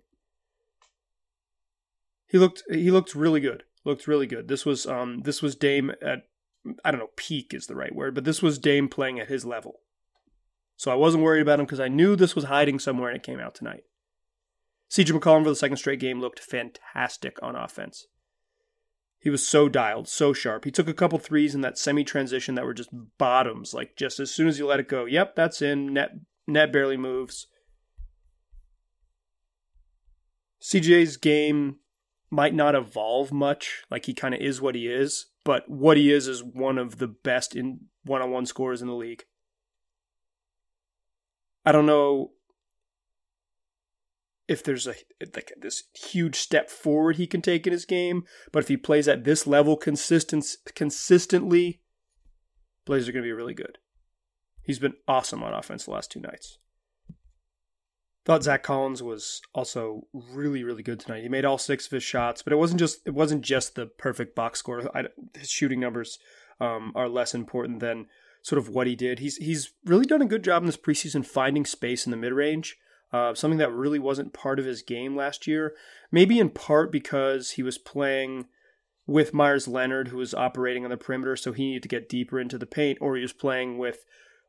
he 2.33 2.39
looked 2.39 2.63
he 2.71 2.91
looked 2.91 3.15
really 3.15 3.41
good. 3.41 3.65
Looked 3.85 4.09
really 4.09 4.27
good. 4.27 4.49
This 4.49 4.65
was 4.65 4.87
um 4.87 5.21
this 5.21 5.43
was 5.43 5.55
Dame 5.55 5.93
at 6.01 6.23
I 6.83 6.91
don't 6.91 6.99
know 6.99 7.11
peak 7.15 7.53
is 7.53 7.67
the 7.67 7.77
right 7.77 7.95
word, 7.95 8.15
but 8.15 8.25
this 8.25 8.41
was 8.41 8.59
Dame 8.59 8.89
playing 8.89 9.21
at 9.21 9.29
his 9.29 9.45
level. 9.45 9.81
So 10.77 10.91
I 10.91 10.95
wasn't 10.95 11.25
worried 11.25 11.43
about 11.43 11.61
him 11.61 11.67
because 11.67 11.79
I 11.79 11.89
knew 11.89 12.17
this 12.17 12.35
was 12.35 12.47
hiding 12.47 12.79
somewhere 12.79 13.11
and 13.11 13.19
it 13.19 13.23
came 13.23 13.39
out 13.39 13.55
tonight. 13.55 13.83
CJ 14.91 15.19
McCollum 15.19 15.43
for 15.43 15.51
the 15.51 15.57
second 15.57 15.77
straight 15.77 16.01
game 16.01 16.21
looked 16.21 16.41
fantastic 16.41 17.37
on 17.43 17.55
offense. 17.55 18.07
He 19.19 19.29
was 19.29 19.47
so 19.47 19.69
dialed, 19.69 20.09
so 20.09 20.33
sharp. 20.33 20.65
He 20.65 20.71
took 20.71 20.89
a 20.89 20.95
couple 20.95 21.19
threes 21.19 21.55
in 21.55 21.61
that 21.61 21.77
semi 21.77 22.03
transition 22.03 22.55
that 22.55 22.65
were 22.65 22.73
just 22.73 22.91
bottoms, 23.19 23.75
like 23.75 23.95
just 23.95 24.19
as 24.19 24.31
soon 24.31 24.49
as 24.49 24.59
you 24.59 24.67
let 24.67 24.81
it 24.81 24.89
go, 24.89 25.05
yep, 25.05 25.37
that's 25.37 25.61
in. 25.61 25.93
Net 25.93 26.13
net 26.47 26.73
barely 26.73 26.97
moves. 26.97 27.47
CJ's 30.63 31.19
game 31.19 31.77
might 32.33 32.55
not 32.55 32.75
evolve 32.75 33.31
much. 33.31 33.85
Like 33.91 34.07
he 34.07 34.15
kind 34.15 34.35
of 34.35 34.41
is 34.41 34.61
what 34.61 34.75
he 34.75 34.89
is, 34.89 35.27
but 35.45 35.69
what 35.69 35.99
he 35.99 36.11
is 36.11 36.27
is 36.27 36.43
one 36.43 36.79
of 36.79 36.97
the 36.99 37.07
best 37.07 37.55
in 37.55 37.83
one 38.05 38.23
on 38.23 38.31
one 38.31 38.47
scores 38.47 38.81
in 38.81 38.89
the 38.89 38.95
league. 38.95 39.25
I 41.65 41.71
don't 41.71 41.87
know 41.87 42.33
if 44.49 44.65
there's 44.65 44.87
a 44.87 44.95
like 45.35 45.53
this 45.61 45.85
huge 45.95 46.37
step 46.37 46.71
forward 46.71 47.17
he 47.17 47.27
can 47.27 47.43
take 47.43 47.67
in 47.67 47.73
his 47.73 47.85
game, 47.85 48.25
but 48.51 48.63
if 48.63 48.69
he 48.69 48.77
plays 48.79 49.07
at 49.07 49.25
this 49.25 49.47
level 49.47 49.77
consistent 49.77 50.47
consistently, 50.75 51.83
Blazers 52.87 53.11
are 53.11 53.13
going 53.13 53.23
to 53.23 53.29
be 53.29 53.33
really 53.33 53.55
good. 53.55 53.79
He's 54.63 54.79
been 54.79 54.95
awesome 55.07 55.43
on 55.43 55.53
offense 55.53 55.85
the 55.85 55.91
last 55.91 56.11
two 56.11 56.21
nights. 56.21 56.59
Thought 58.25 58.45
Zach 58.45 58.63
Collins 58.63 59.03
was 59.03 59.43
also 59.53 60.07
really, 60.13 60.63
really 60.63 60.83
good 60.85 61.01
tonight. 61.01 61.23
He 61.23 61.29
made 61.29 61.45
all 61.45 61.59
six 61.59 61.87
of 61.87 61.93
his 61.93 62.05
shots, 62.05 62.43
but 62.43 62.53
it 62.53 62.57
wasn't 62.57 62.79
just 62.79 63.01
it 63.05 63.15
wasn't 63.15 63.43
just 63.43 63.75
the 63.75 63.87
perfect 63.87 64.37
box 64.37 64.61
score. 64.61 64.89
I, 64.97 65.07
his 65.37 65.51
shooting 65.51 65.81
numbers 65.81 66.19
um, 66.61 66.93
are 66.95 67.09
less 67.09 67.35
important 67.35 67.81
than 67.81 68.07
sort 68.43 68.61
of 68.61 68.69
what 68.69 68.87
he 68.87 68.95
did. 68.95 69.19
He's 69.19 69.39
he's 69.39 69.73
really 69.85 70.07
done 70.07 70.23
a 70.23 70.27
good 70.27 70.45
job 70.45 70.63
in 70.63 70.67
this 70.67 70.77
preseason 70.77 71.27
finding 71.27 71.65
space 71.67 72.07
in 72.07 72.13
the 72.13 72.17
mid 72.17 72.33
range. 72.33 72.77
uh, 73.13 73.35
something 73.35 73.59
that 73.59 73.73
really 73.73 73.99
wasn't 73.99 74.33
part 74.33 74.59
of 74.59 74.65
his 74.65 74.83
game 74.83 75.15
last 75.15 75.47
year. 75.47 75.75
Maybe 76.11 76.39
in 76.39 76.51
part 76.51 76.91
because 76.91 77.53
he 77.53 77.63
was 77.63 77.79
playing 77.79 78.47
with 79.07 79.35
Meyers 79.35 79.69
Leonard, 79.69 80.09
who 80.09 80.17
was 80.17 80.33
operating 80.33 80.85
on 80.85 80.91
the 80.91 80.97
perimeter, 80.97 81.37
so 81.37 81.53
he 81.53 81.67
needed 81.67 81.83
to 81.83 81.89
get 81.89 82.09
deeper 82.09 82.41
into 82.41 82.57
the 82.57 82.67
paint, 82.67 82.99
or 83.01 83.17
he 83.17 83.23
was 83.23 83.33
playing 83.33 83.77
with 83.79 84.05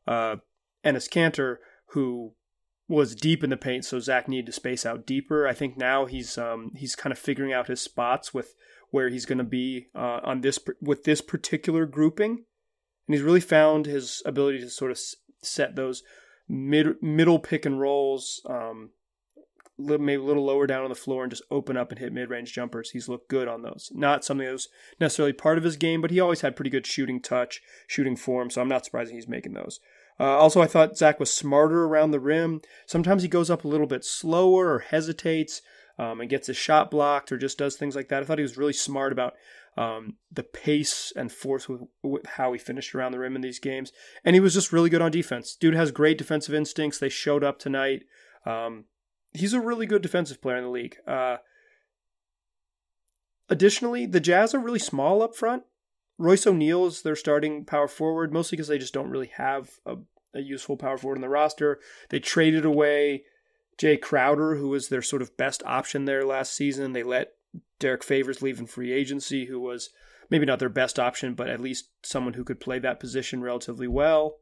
uh, 0.06 0.36
Enes 0.84 1.08
Kanter, 1.08 1.56
who 1.88 2.32
was 2.88 3.14
deep 3.14 3.42
in 3.42 3.50
the 3.50 3.56
paint, 3.56 3.84
so 3.84 3.98
Zach 3.98 4.28
needed 4.28 4.46
to 4.46 4.52
space 4.52 4.84
out 4.84 5.06
deeper. 5.06 5.46
I 5.46 5.54
think 5.54 5.76
now 5.76 6.04
he's 6.04 6.36
um, 6.36 6.72
he's 6.76 6.94
kind 6.96 7.12
of 7.12 7.18
figuring 7.18 7.52
out 7.52 7.68
his 7.68 7.80
spots 7.80 8.34
with 8.34 8.54
where 8.90 9.08
he's 9.08 9.26
going 9.26 9.38
to 9.38 9.44
be 9.44 9.88
uh, 9.94 10.20
on 10.22 10.42
this 10.42 10.58
with 10.80 11.04
this 11.04 11.20
particular 11.20 11.86
grouping, 11.86 12.44
and 13.06 13.14
he's 13.14 13.22
really 13.22 13.40
found 13.40 13.86
his 13.86 14.22
ability 14.26 14.60
to 14.60 14.70
sort 14.70 14.90
of 14.90 15.00
set 15.42 15.76
those 15.76 16.02
mid 16.48 17.02
middle 17.02 17.38
pick 17.38 17.64
and 17.64 17.80
rolls, 17.80 18.42
um, 18.48 18.90
maybe 19.78 20.14
a 20.14 20.22
little 20.22 20.44
lower 20.44 20.66
down 20.66 20.84
on 20.84 20.90
the 20.90 20.94
floor, 20.94 21.22
and 21.22 21.30
just 21.30 21.42
open 21.50 21.78
up 21.78 21.90
and 21.90 21.98
hit 21.98 22.12
mid 22.12 22.28
range 22.28 22.52
jumpers. 22.52 22.90
He's 22.90 23.08
looked 23.08 23.30
good 23.30 23.48
on 23.48 23.62
those. 23.62 23.90
Not 23.94 24.24
something 24.26 24.46
that 24.46 24.52
was 24.52 24.68
necessarily 25.00 25.32
part 25.32 25.56
of 25.56 25.64
his 25.64 25.76
game, 25.76 26.02
but 26.02 26.10
he 26.10 26.20
always 26.20 26.42
had 26.42 26.54
pretty 26.54 26.70
good 26.70 26.86
shooting 26.86 27.20
touch, 27.20 27.62
shooting 27.86 28.14
form. 28.16 28.50
So 28.50 28.60
I'm 28.60 28.68
not 28.68 28.84
surprised 28.84 29.10
he's 29.10 29.26
making 29.26 29.54
those. 29.54 29.80
Uh, 30.18 30.38
also, 30.38 30.60
I 30.60 30.66
thought 30.66 30.96
Zach 30.96 31.18
was 31.18 31.32
smarter 31.32 31.84
around 31.84 32.12
the 32.12 32.20
rim. 32.20 32.60
Sometimes 32.86 33.22
he 33.22 33.28
goes 33.28 33.50
up 33.50 33.64
a 33.64 33.68
little 33.68 33.86
bit 33.86 34.04
slower 34.04 34.74
or 34.74 34.78
hesitates 34.80 35.60
um, 35.98 36.20
and 36.20 36.30
gets 36.30 36.46
his 36.46 36.56
shot 36.56 36.90
blocked 36.90 37.32
or 37.32 37.38
just 37.38 37.58
does 37.58 37.76
things 37.76 37.96
like 37.96 38.08
that. 38.08 38.22
I 38.22 38.26
thought 38.26 38.38
he 38.38 38.42
was 38.42 38.56
really 38.56 38.72
smart 38.72 39.12
about 39.12 39.34
um, 39.76 40.16
the 40.30 40.44
pace 40.44 41.12
and 41.16 41.32
force 41.32 41.68
with, 41.68 41.82
with, 42.02 42.26
how 42.26 42.52
he 42.52 42.58
finished 42.58 42.94
around 42.94 43.12
the 43.12 43.18
rim 43.18 43.34
in 43.34 43.42
these 43.42 43.58
games. 43.58 43.92
And 44.24 44.34
he 44.34 44.40
was 44.40 44.54
just 44.54 44.72
really 44.72 44.90
good 44.90 45.02
on 45.02 45.10
defense. 45.10 45.56
Dude 45.56 45.74
has 45.74 45.90
great 45.90 46.18
defensive 46.18 46.54
instincts. 46.54 46.98
They 46.98 47.08
showed 47.08 47.42
up 47.42 47.58
tonight. 47.58 48.04
Um, 48.46 48.84
he's 49.32 49.52
a 49.52 49.60
really 49.60 49.86
good 49.86 50.02
defensive 50.02 50.40
player 50.40 50.58
in 50.58 50.64
the 50.64 50.70
league. 50.70 50.96
Uh, 51.06 51.38
additionally, 53.48 54.06
the 54.06 54.20
Jazz 54.20 54.54
are 54.54 54.60
really 54.60 54.78
small 54.78 55.22
up 55.22 55.34
front. 55.34 55.64
Royce 56.18 56.46
O'Neale 56.46 56.86
is 56.86 57.02
their 57.02 57.16
starting 57.16 57.64
power 57.64 57.88
forward, 57.88 58.32
mostly 58.32 58.56
because 58.56 58.68
they 58.68 58.78
just 58.78 58.94
don't 58.94 59.10
really 59.10 59.32
have 59.36 59.70
a, 59.84 59.96
a 60.34 60.40
useful 60.40 60.76
power 60.76 60.96
forward 60.96 61.16
in 61.16 61.22
the 61.22 61.28
roster. 61.28 61.80
They 62.10 62.20
traded 62.20 62.64
away 62.64 63.24
Jae 63.78 64.00
Crowder, 64.00 64.56
who 64.56 64.68
was 64.68 64.88
their 64.88 65.02
sort 65.02 65.22
of 65.22 65.36
best 65.36 65.62
option 65.66 66.04
there 66.04 66.24
last 66.24 66.54
season. 66.54 66.92
They 66.92 67.02
let 67.02 67.32
Derrick 67.78 68.04
Favors 68.04 68.42
leave 68.42 68.60
in 68.60 68.66
free 68.66 68.92
agency, 68.92 69.46
who 69.46 69.60
was 69.60 69.90
maybe 70.30 70.46
not 70.46 70.58
their 70.58 70.68
best 70.68 70.98
option, 70.98 71.34
but 71.34 71.48
at 71.48 71.60
least 71.60 71.90
someone 72.02 72.34
who 72.34 72.44
could 72.44 72.60
play 72.60 72.78
that 72.78 73.00
position 73.00 73.42
relatively 73.42 73.88
well. 73.88 74.38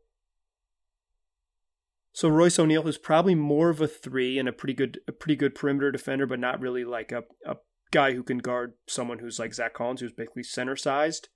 So 2.13 2.29
Royce 2.29 2.59
O'Neale, 2.59 2.87
is 2.89 2.99
probably 2.99 3.35
more 3.35 3.71
of 3.71 3.81
a 3.81 3.89
three 3.89 4.39
and 4.39 4.49
a 4.49 4.53
pretty 4.53 4.75
good 4.75 5.01
a 5.09 5.13
pretty 5.13 5.37
good 5.37 5.55
perimeter 5.55 5.91
defender, 5.91 6.27
but 6.27 6.39
not 6.39 6.61
really 6.61 6.85
like 6.85 7.11
a, 7.11 7.25
a 7.47 7.57
guy 7.91 8.13
who 8.13 8.23
can 8.23 8.39
guard 8.39 8.75
someone 8.87 9.19
who's 9.19 9.39
like 9.39 9.55
Zach 9.55 9.73
Collins, 9.73 10.03
who's 10.03 10.13
basically 10.13 10.43
center 10.43 10.77
sized. 10.77 11.31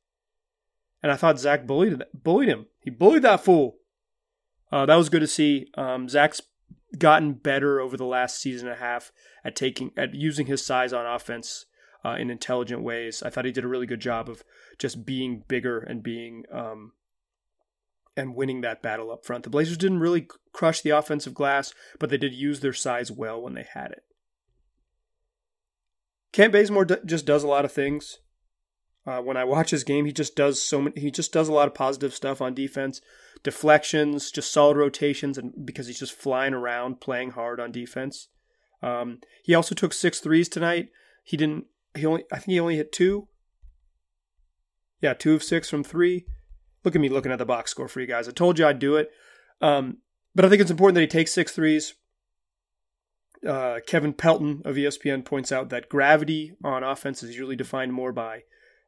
And 1.07 1.13
I 1.13 1.17
thought 1.17 1.39
Zach 1.39 1.69
bullied 1.69 2.03
bullied 2.13 2.49
him. 2.49 2.67
He 2.81 2.91
bullied 2.91 3.23
that 3.23 3.45
fool. 3.45 3.77
Uh, 4.73 4.87
that 4.87 4.97
was 4.97 5.09
good 5.09 5.21
to 5.21 5.29
see. 5.29 5.69
Um, 5.77 6.09
Zach's 6.09 6.43
gotten 6.99 7.35
better 7.35 7.79
over 7.79 7.97
the 7.97 8.05
last 8.05 8.41
season 8.41 8.67
and 8.67 8.77
a 8.77 8.81
half 8.81 9.13
at 9.45 9.55
taking 9.55 9.93
at 9.97 10.17
using 10.17 10.47
his 10.47 10.67
size 10.67 10.93
on 10.93 11.07
offense 11.07 11.67
uh, 12.05 12.17
in 12.19 12.29
intelligent 12.29 12.83
ways. 12.83 13.23
I 13.23 13.31
thought 13.31 13.45
he 13.45 13.53
did 13.53 13.63
a 13.63 13.69
really 13.69 13.87
good 13.87 14.01
job 14.01 14.29
of 14.29 14.43
just 14.81 15.07
being 15.07 15.45
bigger 15.47 15.79
and 15.79 16.03
being 16.03 16.43
um, 16.53 16.91
and 18.17 18.35
winning 18.35 18.63
that 18.63 18.83
battle 18.83 19.13
up 19.13 19.25
front. 19.25 19.45
The 19.45 19.51
Blazers 19.51 19.79
didn't 19.79 20.01
really 20.01 20.27
crush 20.53 20.81
the 20.81 20.91
offensive 20.91 21.35
glass, 21.35 21.73
but 22.01 22.11
they 22.11 22.19
did 22.19 22.35
use 22.35 22.59
their 22.59 22.73
size 22.73 23.13
well 23.13 23.41
when 23.41 23.55
they 23.55 23.67
had 23.75 23.93
it. 23.93 24.03
Kent 26.33 26.51
Bazemore 26.51 26.85
d- 26.85 26.97
just 27.05 27.27
does 27.27 27.45
a 27.45 27.49
lot 27.49 27.65
of 27.65 27.71
things. 27.71 28.19
Uh, 29.07 29.21
when 29.21 29.37
I 29.37 29.45
watch 29.45 29.71
his 29.71 29.85
game, 29.85 30.05
he 30.05 30.13
just 30.13 30.35
does 30.35 30.61
so 30.61 30.81
many. 30.81 31.01
He 31.01 31.11
just 31.11 31.33
does 31.33 31.49
a 31.49 31.53
lot 31.53 31.69
of 31.69 31.75
positive 31.75 32.13
stuff 32.13 32.41
on 32.41 32.55
defense, 32.55 33.01
deflections, 33.45 34.33
just 34.33 34.53
solid 34.53 34.77
rotations, 34.77 35.39
and 35.39 35.53
because 35.65 35.87
he's 35.87 36.01
just 36.01 36.13
flying 36.13 36.55
around, 36.55 37.01
playing 37.01 37.31
hard 37.31 37.61
on 37.61 37.71
defense. 37.71 38.29
Um, 38.83 39.21
he 39.45 39.55
also 39.55 39.75
took 39.75 39.93
six 39.93 40.19
threes 40.19 40.49
tonight. 40.49 40.89
He 41.23 41.37
didn't. 41.37 41.67
He 41.95 42.05
only. 42.05 42.25
I 42.33 42.37
think 42.37 42.47
he 42.53 42.61
only 42.61 42.77
hit 42.77 42.91
two. 42.91 43.29
Yeah, 45.01 45.15
two 45.15 45.35
of 45.35 45.43
six 45.45 45.71
from 45.71 45.85
three. 45.85 46.27
Look 46.85 46.97
at 46.97 47.01
me 47.01 47.09
looking 47.09 47.33
at 47.33 47.39
the 47.39 47.47
box 47.47 47.71
score 47.71 47.89
for 47.89 48.01
you 48.01 48.07
guys. 48.07 48.29
I 48.29 48.33
told 48.33 48.59
you 48.59 48.67
I'd 48.67 48.79
do 48.79 48.97
it. 48.97 49.11
Um, 49.61 49.99
but 50.35 50.45
I 50.45 50.49
think 50.49 50.61
it's 50.61 50.71
important 50.71 50.97
that 50.97 51.03
he 51.03 51.07
takes 51.07 51.33
six 51.33 51.53
threes. 51.53 51.95
Uh, 53.47 53.79
Kevin 53.87 54.13
Pelton 54.13 54.63
of 54.65 54.77
ESPN 54.77 55.25
points 55.25 55.53
out 55.53 55.69
that 55.69 55.89
gravity 55.89 56.55
on 56.65 56.83
offense 56.83 57.23
is 57.23 57.31
usually 57.31 57.57
defined 57.57 57.93
more 57.93 58.13
by 58.13 58.43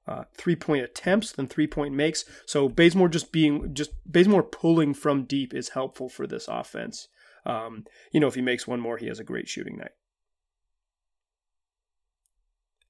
uh, 0.08 0.24
three 0.34 0.56
point 0.56 0.82
attempts 0.82 1.32
than 1.32 1.46
three 1.46 1.66
point 1.66 1.94
makes. 1.94 2.24
So 2.46 2.68
Bazemore 2.68 3.08
just 3.08 3.30
being 3.30 3.74
just 3.74 3.90
Bazemore 4.10 4.42
pulling 4.42 4.94
from 4.94 5.24
deep 5.24 5.52
is 5.52 5.70
helpful 5.70 6.08
for 6.08 6.26
this 6.26 6.48
offense. 6.48 7.08
Um, 7.44 7.84
you 8.10 8.18
know, 8.18 8.26
if 8.26 8.34
he 8.34 8.40
makes 8.40 8.66
one 8.66 8.80
more, 8.80 8.96
he 8.96 9.06
has 9.06 9.20
a 9.20 9.24
great 9.24 9.48
shooting 9.48 9.76
night. 9.76 9.92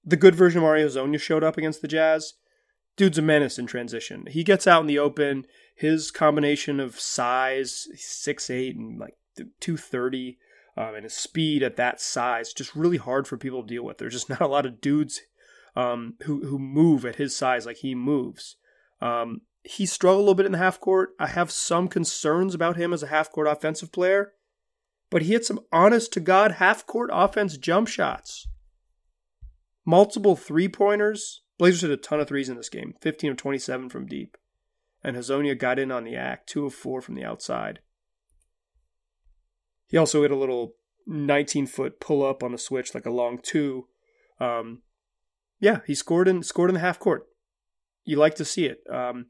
The 0.04 0.16
good 0.16 0.34
version 0.34 0.58
of 0.58 0.62
Mario 0.62 0.86
Hezonja 0.86 1.20
showed 1.20 1.44
up 1.44 1.58
against 1.58 1.82
the 1.82 1.88
Jazz. 1.88 2.34
Dude's 2.96 3.18
a 3.18 3.22
menace 3.22 3.58
in 3.58 3.66
transition. 3.66 4.26
He 4.28 4.44
gets 4.44 4.66
out 4.66 4.80
in 4.80 4.86
the 4.86 4.98
open. 4.98 5.44
His 5.74 6.10
combination 6.10 6.80
of 6.80 6.98
size, 6.98 7.88
six 7.96 8.48
eight 8.48 8.76
and 8.76 8.98
like 8.98 9.16
two 9.58 9.76
thirty, 9.76 10.38
um, 10.76 10.94
and 10.94 11.02
his 11.02 11.14
speed 11.14 11.64
at 11.64 11.76
that 11.76 12.00
size, 12.00 12.52
just 12.52 12.76
really 12.76 12.96
hard 12.96 13.26
for 13.26 13.36
people 13.36 13.62
to 13.62 13.68
deal 13.68 13.84
with. 13.84 13.98
There's 13.98 14.14
just 14.14 14.30
not 14.30 14.40
a 14.40 14.46
lot 14.46 14.66
of 14.66 14.80
dudes 14.80 15.20
um, 15.76 16.14
who 16.24 16.46
who 16.46 16.58
move 16.58 17.04
at 17.04 17.16
his 17.16 17.36
size 17.36 17.66
like 17.66 17.78
he 17.78 17.94
moves. 17.94 18.56
Um, 19.00 19.42
he 19.62 19.86
struggled 19.86 20.20
a 20.20 20.22
little 20.22 20.34
bit 20.34 20.46
in 20.46 20.52
the 20.52 20.58
half 20.58 20.80
court. 20.80 21.10
I 21.18 21.26
have 21.26 21.50
some 21.50 21.88
concerns 21.88 22.54
about 22.54 22.76
him 22.76 22.92
as 22.92 23.02
a 23.02 23.08
half 23.08 23.30
court 23.30 23.46
offensive 23.46 23.92
player, 23.92 24.32
but 25.10 25.22
he 25.22 25.32
hit 25.32 25.44
some 25.44 25.60
honest 25.72 26.12
to 26.14 26.20
God 26.20 26.52
half 26.52 26.86
court 26.86 27.10
offense 27.12 27.56
jump 27.56 27.88
shots. 27.88 28.46
Multiple 29.84 30.36
three 30.36 30.68
pointers. 30.68 31.42
Blazers 31.58 31.82
hit 31.82 31.90
a 31.90 31.96
ton 31.96 32.20
of 32.20 32.28
threes 32.28 32.48
in 32.48 32.56
this 32.56 32.68
game, 32.68 32.94
15 33.00 33.32
of 33.32 33.36
27 33.36 33.88
from 33.88 34.06
deep. 34.06 34.36
And 35.02 35.16
Hezonja 35.16 35.58
got 35.58 35.78
in 35.78 35.90
on 35.90 36.04
the 36.04 36.14
act, 36.14 36.48
2 36.48 36.66
of 36.66 36.74
4 36.74 37.00
from 37.00 37.14
the 37.14 37.24
outside. 37.24 37.80
He 39.88 39.96
also 39.96 40.22
hit 40.22 40.30
a 40.30 40.36
little 40.36 40.74
19 41.06 41.66
foot 41.66 42.00
pull 42.00 42.24
up 42.24 42.42
on 42.42 42.52
the 42.52 42.58
switch, 42.58 42.94
like 42.94 43.06
a 43.06 43.10
long 43.10 43.38
two. 43.42 43.86
Um, 44.38 44.82
yeah, 45.60 45.80
he 45.86 45.94
scored 45.94 46.28
in 46.28 46.42
scored 46.42 46.70
in 46.70 46.74
the 46.74 46.80
half 46.80 46.98
court. 46.98 47.26
You 48.04 48.16
like 48.16 48.34
to 48.36 48.44
see 48.44 48.66
it. 48.66 48.78
Um, 48.90 49.26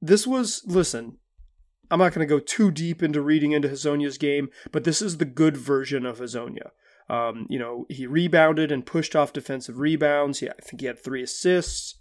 this 0.00 0.26
was 0.26 0.62
listen. 0.66 1.18
I'm 1.90 2.00
not 2.00 2.12
going 2.12 2.26
to 2.26 2.34
go 2.34 2.38
too 2.38 2.70
deep 2.70 3.02
into 3.02 3.22
reading 3.22 3.52
into 3.52 3.68
Hezonja's 3.68 4.18
game, 4.18 4.50
but 4.72 4.84
this 4.84 5.00
is 5.00 5.16
the 5.16 5.24
good 5.24 5.56
version 5.56 6.04
of 6.04 6.18
Hezonja. 6.18 6.70
Um, 7.08 7.46
you 7.48 7.58
know, 7.58 7.86
he 7.88 8.06
rebounded 8.06 8.70
and 8.70 8.84
pushed 8.84 9.16
off 9.16 9.32
defensive 9.32 9.78
rebounds. 9.78 10.40
He, 10.40 10.50
I 10.50 10.54
think 10.62 10.82
he 10.82 10.86
had 10.86 11.02
three 11.02 11.22
assists. 11.22 11.94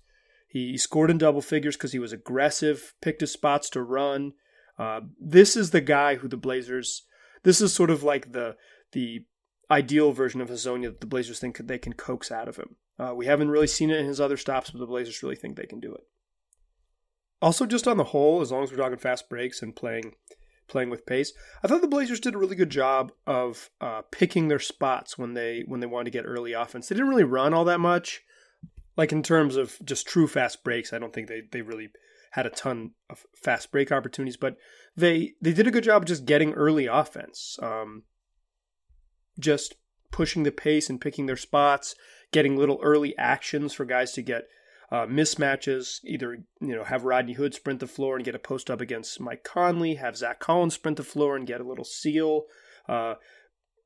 He 0.50 0.78
scored 0.78 1.10
in 1.10 1.18
double 1.18 1.42
figures 1.42 1.78
because 1.78 1.94
he 1.94 2.00
was 2.00 2.12
aggressive, 2.12 2.94
picked 3.02 3.22
his 3.22 3.32
spots 3.32 3.70
to 3.72 3.82
run. 3.82 4.34
Uh, 4.78 5.02
this 5.20 5.56
is 5.56 5.72
the 5.72 5.82
guy 5.82 6.16
who 6.16 6.28
the 6.28 6.38
Blazers. 6.38 7.04
This 7.44 7.62
is 7.62 7.74
sort 7.74 7.90
of 7.90 8.04
like 8.04 8.34
the 8.34 8.56
the 8.92 9.26
ideal 9.70 10.12
version 10.12 10.42
of 10.42 10.50
Hezonja 10.50 10.86
that 10.86 11.02
the 11.02 11.08
Blazers 11.08 11.40
think 11.40 11.58
they 11.58 11.78
can 11.78 11.94
coax 11.94 12.32
out 12.32 12.48
of 12.48 12.58
him. 12.58 12.76
Uh, 13.00 13.14
we 13.16 13.26
haven't 13.26 13.52
really 13.52 13.68
seen 13.68 13.90
it 13.90 14.00
in 14.00 14.06
his 14.06 14.20
other 14.20 14.38
stops, 14.38 14.72
but 14.72 14.80
the 14.80 14.88
Blazers 14.88 15.22
really 15.22 15.36
think 15.36 15.56
they 15.56 15.66
can 15.66 15.80
do 15.80 15.94
it. 15.94 16.02
Also, 17.42 17.66
just 17.66 17.88
on 17.88 17.98
the 17.98 18.06
whole, 18.06 18.42
as 18.42 18.52
long 18.52 18.64
as 18.64 18.72
we're 18.72 18.78
talking 18.78 18.98
fast 18.98 19.30
breaks 19.30 19.62
and 19.62 19.76
playing 19.76 20.16
playing 20.68 20.90
with 20.90 21.06
pace, 21.06 21.32
I 21.64 21.68
thought 21.68 21.82
the 21.82 21.88
Blazers 21.88 22.20
did 22.20 22.36
a 22.36 22.38
really 22.38 22.56
good 22.56 22.70
job 22.70 23.14
of 23.26 23.70
uh, 23.80 24.02
picking 24.12 24.48
their 24.48 24.60
spots 24.60 25.18
when 25.18 25.34
they 25.34 25.64
when 25.68 25.80
they 25.80 25.88
wanted 25.88 26.06
to 26.06 26.12
get 26.12 26.26
early 26.26 26.54
offense. 26.54 26.88
They 26.88 26.96
didn't 26.96 27.10
really 27.10 27.24
run 27.24 27.54
all 27.54 27.66
that 27.66 27.80
much, 27.80 28.24
like 28.96 29.12
in 29.12 29.22
terms 29.22 29.56
of 29.56 29.78
just 29.86 30.08
true 30.08 30.28
fast 30.28 30.64
breaks. 30.64 30.92
I 30.92 31.00
don't 31.00 31.14
think 31.14 31.28
they 31.28 31.44
they 31.52 31.62
really 31.62 31.90
had 32.32 32.48
a 32.48 32.52
ton 32.52 32.92
of 33.10 33.26
fast 33.36 33.72
break 33.72 33.92
opportunities, 33.92 34.38
but 34.38 34.58
they 34.96 35.34
they 35.42 35.54
did 35.54 35.68
a 35.68 35.72
good 35.72 35.84
job 35.84 36.02
of 36.04 36.08
just 36.08 36.26
getting 36.26 36.54
early 36.54 36.88
offense. 36.88 37.60
Um, 37.62 38.04
just 39.40 39.76
pushing 40.12 40.44
the 40.44 40.52
pace 40.52 40.90
and 40.90 41.02
picking 41.02 41.26
their 41.26 41.38
spots, 41.38 41.96
getting 42.32 42.58
little 42.58 42.80
early 42.82 43.18
actions 43.18 43.74
for 43.74 43.86
guys 43.86 44.14
to 44.14 44.22
get 44.22 44.48
uh, 44.92 45.06
mismatches. 45.06 46.00
Either 46.04 46.44
you 46.62 46.76
know 46.76 46.84
have 46.84 47.04
Rodney 47.04 47.34
Hood 47.34 47.54
sprint 47.54 47.80
the 47.80 47.88
floor 47.88 48.16
and 48.16 48.26
get 48.26 48.36
a 48.36 48.40
post 48.40 48.70
up 48.70 48.82
against 48.82 49.20
Mike 49.20 49.44
Conley, 49.44 49.96
have 49.96 50.18
Zach 50.18 50.40
Collins 50.40 50.76
sprint 50.76 50.98
the 50.98 51.04
floor 51.04 51.36
and 51.36 51.48
get 51.48 51.62
a 51.62 51.68
little 51.68 51.86
seal. 51.86 52.46
Uh, 52.88 53.16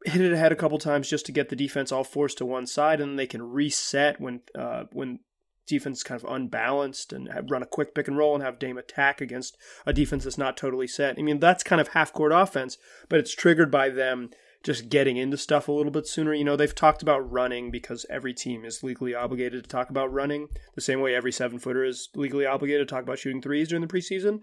hit 0.06 0.22
it 0.22 0.34
ahead 0.34 0.52
a 0.52 0.56
couple 0.56 0.78
times 0.78 1.10
just 1.10 1.26
to 1.28 1.32
get 1.32 1.50
the 1.50 1.56
defense 1.56 1.92
all 1.92 2.04
forced 2.04 2.38
to 2.40 2.46
one 2.46 2.68
side, 2.68 3.02
and 3.02 3.12
then 3.12 3.16
they 3.18 3.28
can 3.28 3.42
reset 3.42 4.20
when 4.20 4.42
uh, 4.58 4.86
when 4.92 5.20
defense 5.68 6.04
kind 6.04 6.22
of 6.22 6.30
unbalanced 6.30 7.14
and 7.14 7.30
run 7.50 7.64
a 7.64 7.68
quick 7.68 7.96
pick 7.96 8.08
and 8.08 8.18
roll 8.18 8.36
and 8.36 8.44
have 8.44 8.60
Dame 8.60 8.78
attack 8.78 9.22
against 9.22 9.58
a 9.86 9.94
defense 9.94 10.24
that's 10.24 10.38
not 10.38 10.58
totally 10.58 10.88
set. 10.88 11.18
I 11.18 11.22
mean, 11.22 11.40
that's 11.40 11.64
kind 11.64 11.80
of 11.80 11.90
half 11.90 12.12
court 12.12 12.32
offense, 12.34 12.78
but 13.08 13.20
it's 13.20 13.34
triggered 13.34 13.72
by 13.72 13.90
them 13.90 14.32
just 14.64 14.90
getting 14.90 15.18
into 15.18 15.38
stuff 15.38 15.68
a 15.68 15.72
little 15.72 15.92
bit 15.92 16.08
sooner. 16.08 16.34
You 16.34 16.44
know, 16.44 16.56
they've 16.56 16.74
talked 16.74 17.02
about 17.02 17.30
running 17.32 17.72
because 17.72 18.06
every 18.10 18.34
team 18.34 18.64
is 18.64 18.84
legally 18.84 19.16
obligated 19.16 19.64
to 19.64 19.70
talk 19.70 19.90
about 19.90 20.12
running, 20.12 20.50
the 20.76 20.82
same 20.82 21.02
way 21.02 21.16
every 21.16 21.32
seven 21.32 21.60
footer 21.60 21.84
is 21.84 22.10
legally 22.16 22.46
obligated 22.46 22.88
to 22.88 22.94
talk 22.94 23.04
about 23.04 23.20
shooting 23.20 23.42
threes 23.42 23.70
during 23.70 23.86
the 23.86 23.94
preseason. 23.94 24.42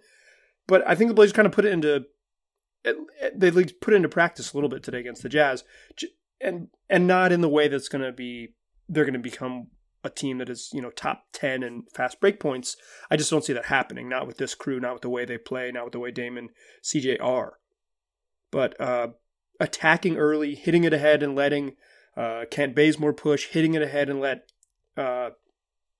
But 0.66 0.87
I 0.87 0.94
think 0.94 1.08
the 1.08 1.14
Blazers 1.14 1.32
kind 1.32 1.46
of 1.46 1.52
put 1.52 1.64
it 1.64 1.72
into 1.72 2.06
they 3.34 3.50
put 3.50 3.92
it 3.92 3.96
into 3.96 4.08
practice 4.08 4.52
a 4.52 4.56
little 4.56 4.70
bit 4.70 4.82
today 4.82 5.00
against 5.00 5.22
the 5.22 5.28
Jazz, 5.28 5.64
and 6.40 6.68
and 6.88 7.06
not 7.06 7.32
in 7.32 7.40
the 7.40 7.48
way 7.48 7.68
that's 7.68 7.88
going 7.88 8.04
to 8.04 8.12
be 8.12 8.54
they're 8.88 9.04
going 9.04 9.14
to 9.14 9.18
become 9.18 9.68
a 10.04 10.10
team 10.10 10.38
that 10.38 10.48
is 10.48 10.70
you 10.72 10.80
know 10.80 10.90
top 10.90 11.25
10 11.32 11.62
and 11.62 11.82
fast 11.92 12.20
break 12.20 12.38
points 12.38 12.76
i 13.10 13.16
just 13.16 13.30
don't 13.30 13.44
see 13.44 13.52
that 13.52 13.66
happening 13.66 14.08
not 14.08 14.28
with 14.28 14.38
this 14.38 14.54
crew 14.54 14.78
not 14.78 14.92
with 14.92 15.02
the 15.02 15.10
way 15.10 15.25
they 15.25 15.37
play 15.37 15.72
not 15.72 15.84
with 15.84 15.92
the 15.92 15.98
way 15.98 16.12
damon 16.12 16.50
cj 16.84 17.20
are 17.20 17.54
but 18.50 18.80
uh, 18.80 19.08
attacking 19.60 20.16
early 20.16 20.54
hitting 20.54 20.84
it 20.84 20.92
ahead 20.92 21.22
and 21.22 21.34
letting 21.34 21.74
uh, 22.16 22.44
kent 22.50 22.74
bazemore 22.74 23.12
push 23.12 23.48
hitting 23.48 23.74
it 23.74 23.82
ahead 23.82 24.08
and 24.08 24.20
let 24.20 24.50
uh, 24.96 25.30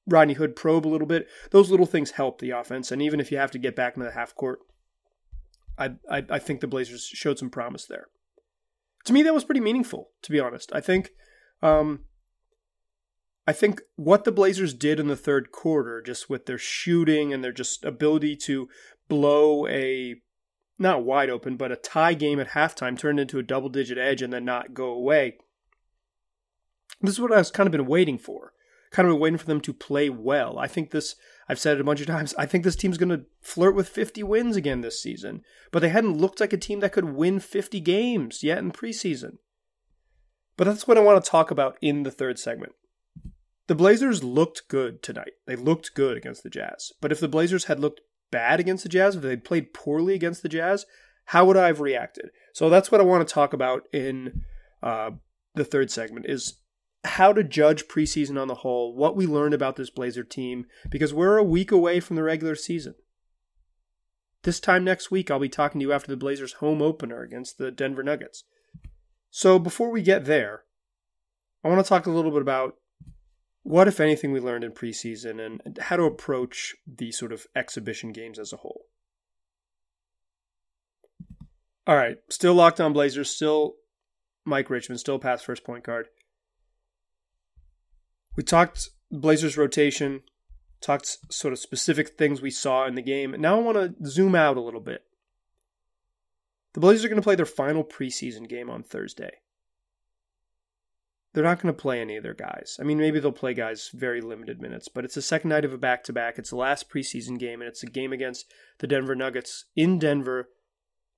rodney 0.07 0.35
hood 0.35 0.57
probe 0.57 0.87
a 0.87 0.89
little 0.89 1.07
bit. 1.07 1.29
Those 1.51 1.71
little 1.71 1.87
things 1.87 2.13
help 2.13 2.41
the 2.41 2.51
offense 2.51 2.91
and 2.91 3.03
even 3.03 3.21
if 3.21 3.31
you 3.31 3.39
have 3.39 3.51
to 3.53 3.59
get 3.59 3.77
back 3.77 3.97
into 3.97 4.07
the 4.07 4.15
half 4.15 4.35
court 4.35 4.61
I, 5.77 5.93
I, 6.11 6.25
I 6.31 6.39
think 6.39 6.61
the 6.61 6.67
blazers 6.67 7.05
showed 7.05 7.39
some 7.39 7.51
promise 7.51 7.87
there. 7.87 8.09
To 9.05 9.13
me 9.13 9.23
that 9.23 9.35
was 9.35 9.45
pretty 9.45 9.61
meaningful 9.61 10.11
to 10.23 10.31
be 10.31 10.41
honest. 10.41 10.71
I 10.75 10.81
think 10.81 11.13
um, 11.63 12.01
I 13.49 13.53
think 13.55 13.81
what 13.97 14.25
the 14.25 14.31
Blazers 14.31 14.75
did 14.75 15.01
in 15.01 15.09
the 15.09 15.17
third 15.17 15.53
quarter, 15.53 16.03
just 16.03 16.29
with 16.29 16.45
their 16.45 16.59
shooting 16.59 17.33
and 17.33 17.43
their 17.43 17.51
just 17.51 17.83
ability 17.83 18.37
to 18.37 18.69
blow 19.09 19.67
a 19.67 20.17
not 20.79 21.05
wide 21.05 21.31
open, 21.31 21.57
but 21.57 21.73
a 21.73 21.77
tie 21.77 22.15
game 22.15 22.39
at 22.41 22.51
halftime, 22.51 22.99
turned 22.99 23.19
into 23.21 23.39
a 23.39 23.43
double 23.43 23.69
digit 23.69 23.99
edge 23.99 24.23
and 24.23 24.33
then 24.33 24.45
not 24.45 24.75
go 24.75 24.87
away. 24.87 25.39
This 27.01 27.15
is 27.15 27.21
what 27.21 27.33
I've 27.33 27.53
kind 27.53 27.67
of 27.67 27.73
been 27.73 27.87
waiting 27.87 28.19
for. 28.19 28.53
Kind 28.91 29.07
of 29.07 29.15
been 29.15 29.21
waiting 29.21 29.39
for 29.39 29.47
them 29.47 29.61
to 29.61 29.73
play 29.73 30.09
well. 30.09 30.59
I 30.59 30.67
think 30.67 30.91
this, 30.91 31.17
I've 31.49 31.59
said 31.59 31.77
it 31.77 31.81
a 31.81 31.85
bunch 31.85 32.01
of 32.01 32.07
times, 32.07 32.35
I 32.39 32.47
think 32.47 32.65
this 32.65 32.77
team's 32.77 32.99
going 32.99 33.11
to 33.11 33.27
flirt 33.41 33.75
with 33.75 33.89
50 33.89 34.23
wins 34.23 34.57
again 34.57 34.81
this 34.81 35.03
season. 35.03 35.43
But 35.71 35.81
they 35.81 35.91
hadn't 35.91 36.17
looked 36.17 36.41
like 36.41 36.53
a 36.53 36.59
team 36.59 36.81
that 36.81 36.93
could 36.93 37.13
win 37.15 37.41
50 37.41 37.81
games 37.81 38.43
yet 38.43 38.59
in 38.59 38.73
preseason. 38.73 39.39
But 40.57 40.65
that's 40.65 40.89
what 40.89 40.99
I 40.99 41.03
want 41.03 41.23
to 41.23 41.31
talk 41.31 41.51
about 41.51 41.77
in 41.81 42.03
the 42.03 42.11
third 42.11 42.39
segment. 42.39 42.73
The 43.69 43.75
Blazers 43.75 44.25
looked 44.25 44.67
good 44.69 45.03
tonight. 45.03 45.35
They 45.47 45.55
looked 45.55 45.95
good 45.95 46.17
against 46.17 46.43
the 46.43 46.51
Jazz. 46.51 46.93
But 47.03 47.13
if 47.13 47.21
the 47.21 47.29
Blazers 47.29 47.67
had 47.67 47.79
looked 47.79 48.01
bad 48.31 48.61
against 48.61 48.83
the 48.83 48.89
Jazz, 48.89 49.17
if 49.17 49.23
they'd 49.23 49.45
played 49.45 49.75
poorly 49.75 50.15
against 50.15 50.43
the 50.43 50.49
Jazz, 50.49 50.87
how 51.27 51.45
would 51.45 51.57
I 51.57 51.67
have 51.67 51.81
reacted? 51.81 52.31
So 52.53 52.71
that's 52.71 52.91
what 52.91 53.01
I 53.01 53.05
want 53.05 53.27
to 53.27 53.33
talk 53.33 53.53
about 53.53 53.83
in 53.93 54.43
uh, 54.83 55.11
the 55.55 55.65
third 55.65 55.91
segment 55.91 56.27
is 56.27 56.59
how 57.05 57.33
to 57.33 57.45
judge 57.45 57.87
preseason 57.87 58.41
on 58.41 58.49
the 58.49 58.57
whole, 58.57 58.95
what 58.95 59.17
we 59.17 59.27
learned 59.27 59.55
about 59.55 59.77
this 59.77 59.91
Blazer 59.91 60.25
team, 60.25 60.67
because 60.91 61.15
we're 61.15 61.37
a 61.37 61.45
week 61.45 61.71
away 61.71 62.01
from 62.01 62.17
the 62.17 62.23
regular 62.23 62.55
season. 62.55 62.95
This 64.43 64.61
time 64.61 64.85
next 64.85 65.11
week, 65.11 65.31
I'll 65.31 65.39
be 65.39 65.49
talking 65.49 65.81
to 65.81 65.87
you 65.87 65.93
after 65.93 66.11
the 66.11 66.17
Blazers' 66.17 66.55
home 66.55 66.81
opener 66.81 67.23
against 67.23 67.59
the 67.59 67.71
Denver 67.71 68.03
Nuggets. 68.03 68.45
So 69.31 69.59
before 69.59 69.91
we 69.91 70.03
get 70.03 70.25
there, 70.25 70.63
I 71.63 71.69
want 71.69 71.85
to 71.85 71.89
talk 71.89 72.07
a 72.07 72.11
little 72.11 72.31
bit 72.31 72.43
about 72.43 72.77
what, 73.69 73.87
if 73.87 74.01
anything, 74.01 74.33
we 74.33 74.41
learned 74.41 74.65
in 74.65 74.73
preseason 74.73 75.45
and 75.45 75.79
how 75.79 75.97
to 75.97 76.05
approach 76.05 76.75
the 76.87 77.13
sort 77.13 77.33
of 77.33 77.47
exhibition 77.55 78.13
games 78.13 78.39
as 78.39 78.51
a 78.51 78.57
whole. 78.57 78.87
All 81.87 81.95
right, 81.95 82.17
still 82.31 82.55
locked 82.55 82.81
on 82.81 82.95
Blazers, 82.95 83.29
still 83.29 83.75
Mike 84.47 84.71
Richmond, 84.71 85.01
still 85.01 85.19
past 85.19 85.45
first 85.45 85.65
point 85.65 85.85
guard. 85.85 86.09
We 88.37 88.43
talked 88.43 88.89
Blazers 89.11 89.59
rotation, 89.59 90.23
talked 90.81 91.19
sort 91.31 91.53
of 91.53 91.59
specific 91.59 92.17
things 92.17 92.41
we 92.41 92.51
saw 92.51 92.87
in 92.87 92.95
the 92.95 93.03
game. 93.03 93.35
Now 93.39 93.57
I 93.57 93.63
want 93.63 93.77
to 93.77 94.09
zoom 94.09 94.35
out 94.35 94.57
a 94.57 94.63
little 94.63 94.81
bit. 94.81 95.03
The 96.73 96.81
Blazers 96.81 97.05
are 97.05 97.09
going 97.09 97.21
to 97.21 97.25
play 97.25 97.35
their 97.35 97.45
final 97.45 97.85
preseason 97.85 98.49
game 98.49 98.71
on 98.71 98.83
Thursday 98.83 99.33
they're 101.39 101.45
not 101.45 101.63
going 101.63 101.73
to 101.73 101.81
play 101.81 102.01
any 102.01 102.17
of 102.17 102.25
their 102.25 102.35
guys. 102.35 102.79
I 102.81 102.83
mean, 102.83 102.99
maybe 102.99 103.21
they'll 103.21 103.31
play 103.31 103.55
guys 103.55 103.93
very 103.95 104.21
limited 104.21 104.61
minutes, 104.61 104.89
but 104.89 105.05
it's 105.05 105.15
the 105.15 105.23
second 105.23 105.51
night 105.51 105.65
of 105.65 105.73
a 105.73 105.79
back 105.79 106.03
to 106.05 106.13
back. 106.13 106.37
It's 106.37 106.51
the 106.51 106.57
last 106.57 106.91
preseason 106.91 107.39
game, 107.39 107.61
and 107.61 107.69
it's 107.69 107.85
a 107.85 107.87
game 107.87 108.13
against 108.13 108.53
the 108.81 108.89
Denver 108.89 109.15
Nuggets 109.15 109.67
in 109.77 110.01
Denver, 110.01 110.49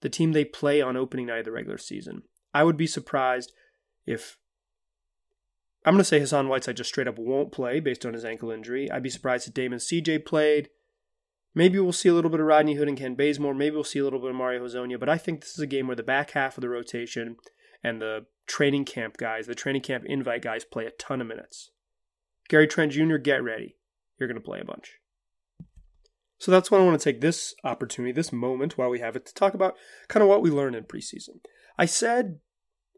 the 0.03 0.11
team 0.11 0.33
they 0.33 0.45
play 0.45 0.83
on 0.83 0.95
opening 0.95 1.25
night 1.25 1.39
of 1.39 1.45
the 1.47 1.53
regular 1.53 1.79
season. 1.79 2.25
I 2.53 2.65
would 2.65 2.77
be 2.77 2.87
surprised 2.87 3.53
if. 4.05 4.37
I'm 5.87 5.95
going 5.95 6.01
to 6.01 6.05
say 6.05 6.21
Hassan 6.21 6.49
Whiteside 6.49 6.77
just 6.77 6.91
straight 6.91 7.09
up 7.09 7.19
won't 7.19 7.53
play 7.53 7.81
based 7.81 8.05
on 8.05 8.13
his 8.13 8.27
ankle 8.27 8.51
injury. 8.51 8.91
I'd 8.91 9.03
be 9.03 9.09
surprised 9.09 9.49
if 9.49 9.55
Damon 9.55 9.79
CJ 9.79 10.27
played. 10.27 10.69
Maybe 11.55 11.79
we'll 11.79 11.93
see 11.93 12.11
a 12.11 12.13
little 12.13 12.31
bit 12.31 12.41
of 12.41 12.45
Rodney 12.45 12.75
Hood 12.75 12.87
and 12.87 12.99
Kent 12.99 13.17
Bazemore. 13.17 13.55
Maybe 13.55 13.75
we'll 13.75 13.85
see 13.85 13.99
a 13.99 14.05
little 14.05 14.21
bit 14.21 14.29
of 14.29 14.37
Mario 14.37 14.63
Hezonja. 14.63 15.01
But 15.01 15.09
I 15.09 15.17
think 15.17 15.41
this 15.41 15.55
is 15.55 15.61
a 15.61 15.67
game 15.67 15.87
where 15.87 15.97
the 15.97 16.03
back 16.03 16.33
half 16.33 16.59
of 16.59 16.61
the 16.61 16.69
rotation 16.69 17.37
and 17.83 18.03
the 18.03 18.27
training 18.51 18.85
camp 18.85 19.17
guys, 19.17 19.47
the 19.47 19.55
training 19.55 19.83
camp 19.83 20.05
invite 20.07 20.43
guys, 20.43 20.65
play 20.65 20.85
a 20.85 20.91
ton 20.91 21.21
of 21.21 21.27
minutes. 21.29 21.71
Gary 22.49 22.67
Trent 22.67 22.91
Jr., 22.91 23.17
get 23.17 23.45
ready. 23.45 23.77
You're 24.19 24.29
going 24.29 24.41
to 24.41 24.45
play 24.45 24.59
a 24.61 24.65
bunch. 24.65 24.97
So 26.39 26.51
that's 26.51 26.69
when 26.69 26.81
I 26.81 26.85
want 26.85 26.99
to 27.01 27.05
take 27.05 27.21
this 27.21 27.55
opportunity, 27.63 28.13
this 28.13 28.33
moment 28.33 28.77
while 28.77 28.91
we 28.91 28.99
have 28.99 29.15
it, 29.15 29.25
to 29.27 29.35
talk 29.35 29.55
about 29.55 29.77
kind 30.09 30.23
of 30.23 30.29
what 30.29 30.43
we 30.43 30.51
learned 30.51 30.75
in 30.75 30.83
preseason. 30.83 31.39
I 31.79 31.87
said 31.87 32.41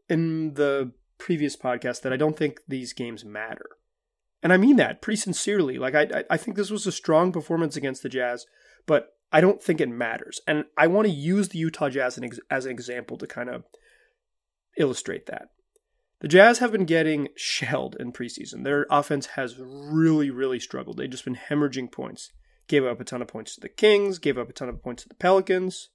in 0.09 0.55
the 0.55 0.91
previous 1.19 1.55
podcast 1.55 2.01
that 2.01 2.13
I 2.13 2.17
don't 2.17 2.37
think 2.37 2.61
these 2.67 2.93
games 2.93 3.23
matter. 3.23 3.69
And 4.41 4.51
I 4.51 4.57
mean 4.57 4.77
that 4.77 5.01
pretty 5.01 5.17
sincerely. 5.17 5.77
Like, 5.77 5.93
I, 5.93 6.23
I 6.31 6.37
think 6.37 6.57
this 6.57 6.71
was 6.71 6.87
a 6.87 6.91
strong 6.91 7.31
performance 7.31 7.75
against 7.75 8.01
the 8.01 8.09
Jazz, 8.09 8.45
but 8.87 9.09
I 9.31 9.39
don't 9.39 9.61
think 9.61 9.79
it 9.79 9.89
matters. 9.89 10.41
And 10.47 10.65
I 10.77 10.87
want 10.87 11.07
to 11.07 11.13
use 11.13 11.49
the 11.49 11.59
Utah 11.59 11.89
Jazz 11.89 12.19
as 12.49 12.65
an 12.65 12.71
example 12.71 13.17
to 13.17 13.27
kind 13.27 13.49
of 13.49 13.65
illustrate 14.77 15.25
that. 15.27 15.49
The 16.23 16.29
Jazz 16.29 16.59
have 16.59 16.71
been 16.71 16.85
getting 16.85 17.27
shelled 17.35 17.97
in 17.99 18.13
preseason. 18.13 18.63
Their 18.63 18.87
offense 18.89 19.25
has 19.35 19.59
really, 19.59 20.29
really 20.29 20.59
struggled. 20.59 20.97
They've 20.97 21.09
just 21.09 21.25
been 21.25 21.35
hemorrhaging 21.35 21.91
points. 21.91 22.31
Gave 22.67 22.85
up 22.85 23.01
a 23.01 23.03
ton 23.03 23.21
of 23.21 23.27
points 23.27 23.55
to 23.55 23.61
the 23.61 23.67
Kings, 23.67 24.19
gave 24.19 24.37
up 24.37 24.49
a 24.49 24.53
ton 24.53 24.69
of 24.69 24.81
points 24.81 25.03
to 25.03 25.09
the 25.09 25.15
Pelicans. 25.15 25.89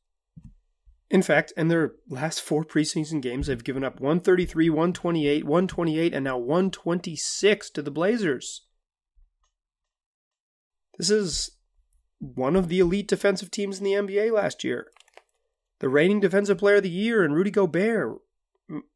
In 1.11 1.23
fact, 1.23 1.55
in 1.57 1.69
their 1.69 1.93
last 2.11 2.43
four 2.43 2.63
preseason 2.63 3.23
games, 3.23 3.47
they've 3.47 3.65
given 3.65 3.83
up 3.83 4.01
133, 4.01 4.69
128, 4.69 5.45
128, 5.45 6.13
and 6.13 6.25
now 6.25 6.37
126 6.37 7.71
to 7.71 7.81
the 7.81 7.91
Blazers. 7.91 8.67
This 10.99 11.09
is 11.09 11.53
one 12.19 12.55
of 12.55 12.69
the 12.69 12.81
elite 12.81 13.09
defensive 13.09 13.51
teams 13.51 13.79
in 13.79 13.85
the 13.85 13.93
NBA 13.93 14.31
last 14.31 14.63
year. 14.63 14.89
The 15.79 15.89
reigning 15.89 16.21
defensive 16.21 16.59
player 16.59 16.77
of 16.77 16.83
the 16.83 16.91
year 16.91 17.25
and 17.25 17.35
Rudy 17.35 17.51
Gobert 17.51 18.19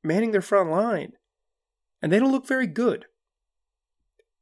manning 0.03 0.33
their 0.33 0.43
front 0.43 0.71
line. 0.71 1.13
And 2.01 2.13
they 2.13 2.19
don't 2.19 2.33
look 2.33 2.47
very 2.47 2.67
good. 2.67 3.07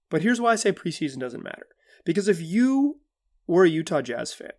But 0.08 0.22
here's 0.22 0.40
why 0.40 0.52
I 0.52 0.56
say 0.56 0.72
preseason 0.72 1.18
doesn't 1.18 1.44
matter. 1.44 1.66
Because 2.04 2.28
if 2.28 2.40
you 2.40 3.00
were 3.46 3.64
a 3.64 3.68
Utah 3.68 4.02
Jazz 4.02 4.32
fan 4.32 4.52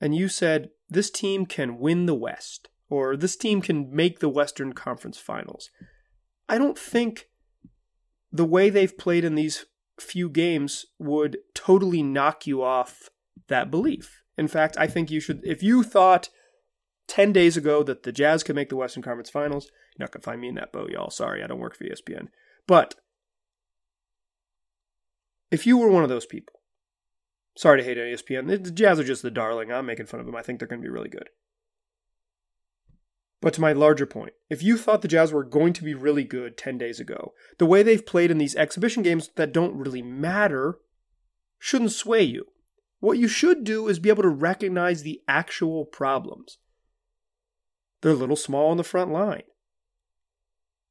and 0.00 0.14
you 0.14 0.28
said, 0.28 0.70
this 0.90 1.10
team 1.10 1.46
can 1.46 1.78
win 1.78 2.06
the 2.06 2.14
West, 2.14 2.68
or 2.90 3.16
this 3.16 3.36
team 3.36 3.62
can 3.62 3.94
make 3.94 4.18
the 4.18 4.28
Western 4.28 4.72
Conference 4.72 5.16
Finals, 5.16 5.70
I 6.48 6.58
don't 6.58 6.78
think 6.78 7.28
the 8.30 8.44
way 8.44 8.68
they've 8.68 8.98
played 8.98 9.24
in 9.24 9.34
these 9.34 9.64
few 10.00 10.28
games 10.28 10.86
would 10.98 11.38
totally 11.54 12.02
knock 12.02 12.46
you 12.46 12.62
off 12.62 13.08
that 13.48 13.70
belief. 13.70 14.22
In 14.36 14.48
fact, 14.48 14.76
I 14.78 14.86
think 14.86 15.10
you 15.10 15.20
should, 15.20 15.40
if 15.44 15.62
you 15.62 15.82
thought 15.82 16.28
10 17.12 17.30
days 17.30 17.58
ago 17.58 17.82
that 17.82 18.04
the 18.04 18.10
Jazz 18.10 18.42
could 18.42 18.56
make 18.56 18.70
the 18.70 18.76
Western 18.76 19.02
Conference 19.02 19.28
Finals. 19.28 19.66
You're 19.66 20.04
not 20.04 20.12
going 20.12 20.22
to 20.22 20.24
find 20.24 20.40
me 20.40 20.48
in 20.48 20.54
that 20.54 20.72
boat, 20.72 20.88
y'all. 20.88 21.10
Sorry, 21.10 21.42
I 21.42 21.46
don't 21.46 21.58
work 21.58 21.76
for 21.76 21.84
ESPN. 21.84 22.28
But 22.66 22.94
if 25.50 25.66
you 25.66 25.76
were 25.76 25.90
one 25.90 26.04
of 26.04 26.08
those 26.08 26.24
people, 26.24 26.60
sorry 27.54 27.82
to 27.82 27.84
hate 27.84 27.98
ESPN, 27.98 28.64
the 28.64 28.70
Jazz 28.70 28.98
are 28.98 29.04
just 29.04 29.20
the 29.20 29.30
darling. 29.30 29.70
I'm 29.70 29.84
making 29.84 30.06
fun 30.06 30.20
of 30.20 30.26
them. 30.26 30.34
I 30.34 30.40
think 30.40 30.58
they're 30.58 30.66
going 30.66 30.80
to 30.80 30.86
be 30.86 30.90
really 30.90 31.10
good. 31.10 31.28
But 33.42 33.52
to 33.52 33.60
my 33.60 33.74
larger 33.74 34.06
point, 34.06 34.32
if 34.48 34.62
you 34.62 34.78
thought 34.78 35.02
the 35.02 35.08
Jazz 35.08 35.34
were 35.34 35.44
going 35.44 35.74
to 35.74 35.84
be 35.84 35.92
really 35.92 36.24
good 36.24 36.56
10 36.56 36.78
days 36.78 36.98
ago, 36.98 37.34
the 37.58 37.66
way 37.66 37.82
they've 37.82 38.06
played 38.06 38.30
in 38.30 38.38
these 38.38 38.56
exhibition 38.56 39.02
games 39.02 39.28
that 39.36 39.52
don't 39.52 39.76
really 39.76 40.00
matter 40.00 40.78
shouldn't 41.58 41.92
sway 41.92 42.22
you. 42.22 42.46
What 43.00 43.18
you 43.18 43.28
should 43.28 43.64
do 43.64 43.86
is 43.86 43.98
be 43.98 44.08
able 44.08 44.22
to 44.22 44.30
recognize 44.30 45.02
the 45.02 45.20
actual 45.28 45.84
problems. 45.84 46.56
They're 48.02 48.12
a 48.12 48.16
little 48.16 48.36
small 48.36 48.70
on 48.70 48.76
the 48.76 48.84
front 48.84 49.10
line. 49.10 49.44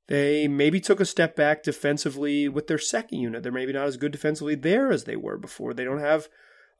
They 0.07 0.47
maybe 0.47 0.79
took 0.81 0.99
a 0.99 1.05
step 1.05 1.35
back 1.35 1.63
defensively 1.63 2.49
with 2.49 2.67
their 2.67 2.77
second 2.77 3.19
unit. 3.19 3.43
They're 3.43 3.51
maybe 3.51 3.73
not 3.73 3.87
as 3.87 3.97
good 3.97 4.11
defensively 4.11 4.55
there 4.55 4.91
as 4.91 5.03
they 5.03 5.15
were 5.15 5.37
before. 5.37 5.73
They 5.73 5.83
don't 5.83 5.99
have, 5.99 6.27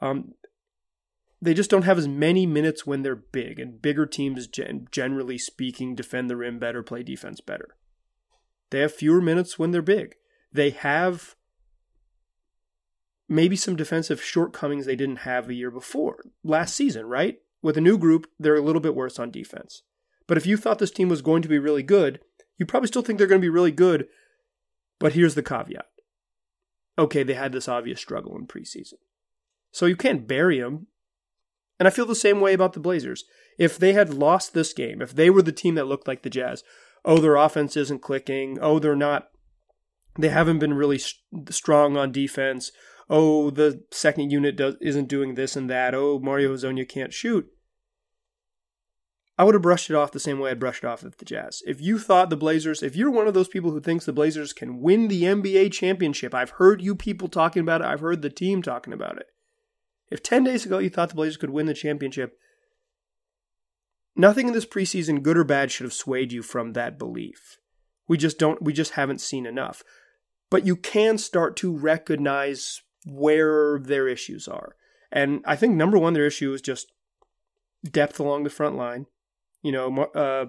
um, 0.02 0.34
they 1.42 1.54
just 1.54 1.70
don't 1.70 1.84
have 1.84 1.98
as 1.98 2.08
many 2.08 2.46
minutes 2.46 2.86
when 2.86 3.04
they're 3.04 3.16
big. 3.16 3.60
And 3.60 3.82
bigger 3.82 4.06
teams, 4.06 4.48
gen- 4.48 4.88
generally 4.92 5.38
speaking, 5.38 5.96
defend 5.96 6.30
the 6.30 6.36
rim 6.36 6.60
better, 6.60 6.82
play 6.82 7.04
defense 7.04 7.40
better. 7.40 7.78
They 8.70 8.80
have 8.80 8.94
fewer 8.94 9.22
minutes 9.22 9.60
when 9.60 9.72
they're 9.72 9.82
big. 9.82 10.16
They 10.52 10.72
have 10.72 11.36
maybe 13.30 13.56
some 13.56 13.76
defensive 13.76 14.22
shortcomings 14.22 14.86
they 14.86 14.96
didn't 14.96 15.18
have 15.18 15.50
a 15.50 15.54
year 15.54 15.72
before, 15.72 16.26
last 16.44 16.76
season, 16.76 17.06
right? 17.06 17.40
With 17.62 17.78
a 17.78 17.82
new 17.82 17.98
group, 17.98 18.28
they're 18.40 18.56
a 18.56 18.62
little 18.62 18.82
bit 18.82 18.96
worse 18.96 19.20
on 19.20 19.32
defense. 19.32 19.84
But 20.28 20.38
if 20.38 20.46
you 20.46 20.58
thought 20.58 20.80
this 20.80 20.92
team 20.92 21.10
was 21.10 21.22
going 21.22 21.42
to 21.42 21.50
be 21.50 21.60
really 21.60 21.84
good, 21.84 22.20
you 22.58 22.66
probably 22.66 22.88
still 22.88 23.02
think 23.02 23.18
they're 23.18 23.28
going 23.28 23.42
to 23.42 23.46
be 23.46 23.50
really 23.50 23.72
good. 23.72 24.08
But 25.00 25.14
here's 25.14 25.36
the 25.36 25.44
caveat. 25.44 25.88
Okay, 26.98 27.24
they 27.24 27.34
had 27.34 27.52
this 27.52 27.68
obvious 27.68 28.00
struggle 28.00 28.38
in 28.38 28.48
preseason. 28.48 28.96
So 29.72 29.86
you 29.86 29.96
can't 29.96 30.28
bury 30.28 30.60
them. 30.60 30.88
And 31.80 31.88
I 31.88 31.92
feel 31.92 32.06
the 32.06 32.16
same 32.16 32.40
way 32.40 32.54
about 32.54 32.74
the 32.74 32.80
Blazers. 32.80 33.24
If 33.58 33.78
they 33.78 33.94
had 33.94 34.14
lost 34.14 34.54
this 34.54 34.74
game, 34.74 35.02
if 35.02 35.16
they 35.16 35.30
were 35.30 35.42
the 35.42 35.52
team 35.52 35.76
that 35.76 35.88
looked 35.88 36.08
like 36.08 36.22
the 36.22 36.30
Jazz, 36.30 36.64
oh, 37.04 37.18
their 37.18 37.36
offense 37.36 37.76
isn't 37.76 38.04
clicking, 38.04 38.60
oh, 38.62 38.78
they're 38.78 38.96
not, 38.96 39.30
they 40.20 40.30
haven't 40.30 40.60
been 40.60 40.76
really 40.76 41.00
strong 41.50 41.98
on 41.98 42.12
defense, 42.12 42.72
oh, 43.10 43.50
the 43.50 43.84
second 43.92 44.32
unit 44.32 44.56
does, 44.56 44.76
isn't 44.82 45.08
doing 45.08 45.34
this 45.34 45.56
and 45.56 45.70
that, 45.70 45.96
oh, 45.96 46.20
Mario 46.20 46.54
Hezonja 46.54 46.88
can't 46.88 47.14
shoot. 47.14 47.48
I 49.42 49.44
would 49.44 49.56
have 49.56 49.64
brushed 49.64 49.90
it 49.90 49.96
off 49.96 50.12
the 50.12 50.20
same 50.20 50.38
way 50.38 50.52
I 50.52 50.54
brushed 50.54 50.84
it 50.84 50.88
off 50.88 51.02
with 51.02 51.18
the 51.18 51.26
Jazz. 51.26 51.64
If 51.66 51.82
you 51.82 51.98
thought 51.98 52.30
the 52.30 52.38
Blazers, 52.38 52.84
if 52.84 52.96
you're 52.96 53.10
one 53.10 53.28
of 53.28 53.34
those 53.34 53.48
people 53.48 53.72
who 53.72 53.82
thinks 53.82 54.06
the 54.06 54.14
Blazers 54.14 54.54
can 54.54 54.82
win 54.82 55.08
the 55.08 55.24
NBA 55.24 55.72
championship, 55.72 56.36
I've 56.36 56.52
heard 56.52 56.80
you 56.80 56.94
people 56.94 57.28
talking 57.28 57.62
about 57.62 57.82
it, 57.82 57.88
I've 57.88 58.02
heard 58.02 58.22
the 58.22 58.30
team 58.30 58.62
talking 58.62 58.94
about 58.94 59.18
it. 59.18 59.26
If 60.12 60.22
10 60.22 60.44
days 60.44 60.64
ago 60.64 60.78
you 60.78 60.92
thought 60.92 61.10
the 61.10 61.16
Blazers 61.16 61.38
could 61.38 61.50
win 61.50 61.66
the 61.66 61.74
championship, 61.74 62.38
nothing 64.16 64.48
in 64.48 64.54
this 64.54 64.68
preseason, 64.68 65.24
good 65.24 65.40
or 65.40 65.44
bad, 65.44 65.72
should 65.72 65.86
have 65.86 65.94
swayed 65.94 66.32
you 66.32 66.44
from 66.44 66.74
that 66.74 67.00
belief. 67.00 67.58
We 68.08 68.20
just 68.20 68.38
don't, 68.38 68.62
we 68.62 68.74
just 68.74 68.92
haven't 68.92 69.22
seen 69.22 69.48
enough. 69.48 69.82
But 70.52 70.68
you 70.68 70.76
can 70.76 71.18
start 71.18 71.56
to 71.58 71.76
recognize 71.76 72.84
where 73.08 73.80
their 73.80 74.08
issues 74.08 74.48
are. 74.48 74.76
And 75.12 75.42
I 75.48 75.56
think 75.56 75.74
number 75.74 75.98
one, 75.98 76.14
their 76.14 76.28
issue 76.28 76.54
is 76.54 76.62
just 76.62 76.92
depth 77.84 78.20
along 78.20 78.44
the 78.44 78.52
front 78.52 78.76
line. 78.78 79.08
You 79.62 79.72
know, 79.72 79.98
uh, 80.16 80.46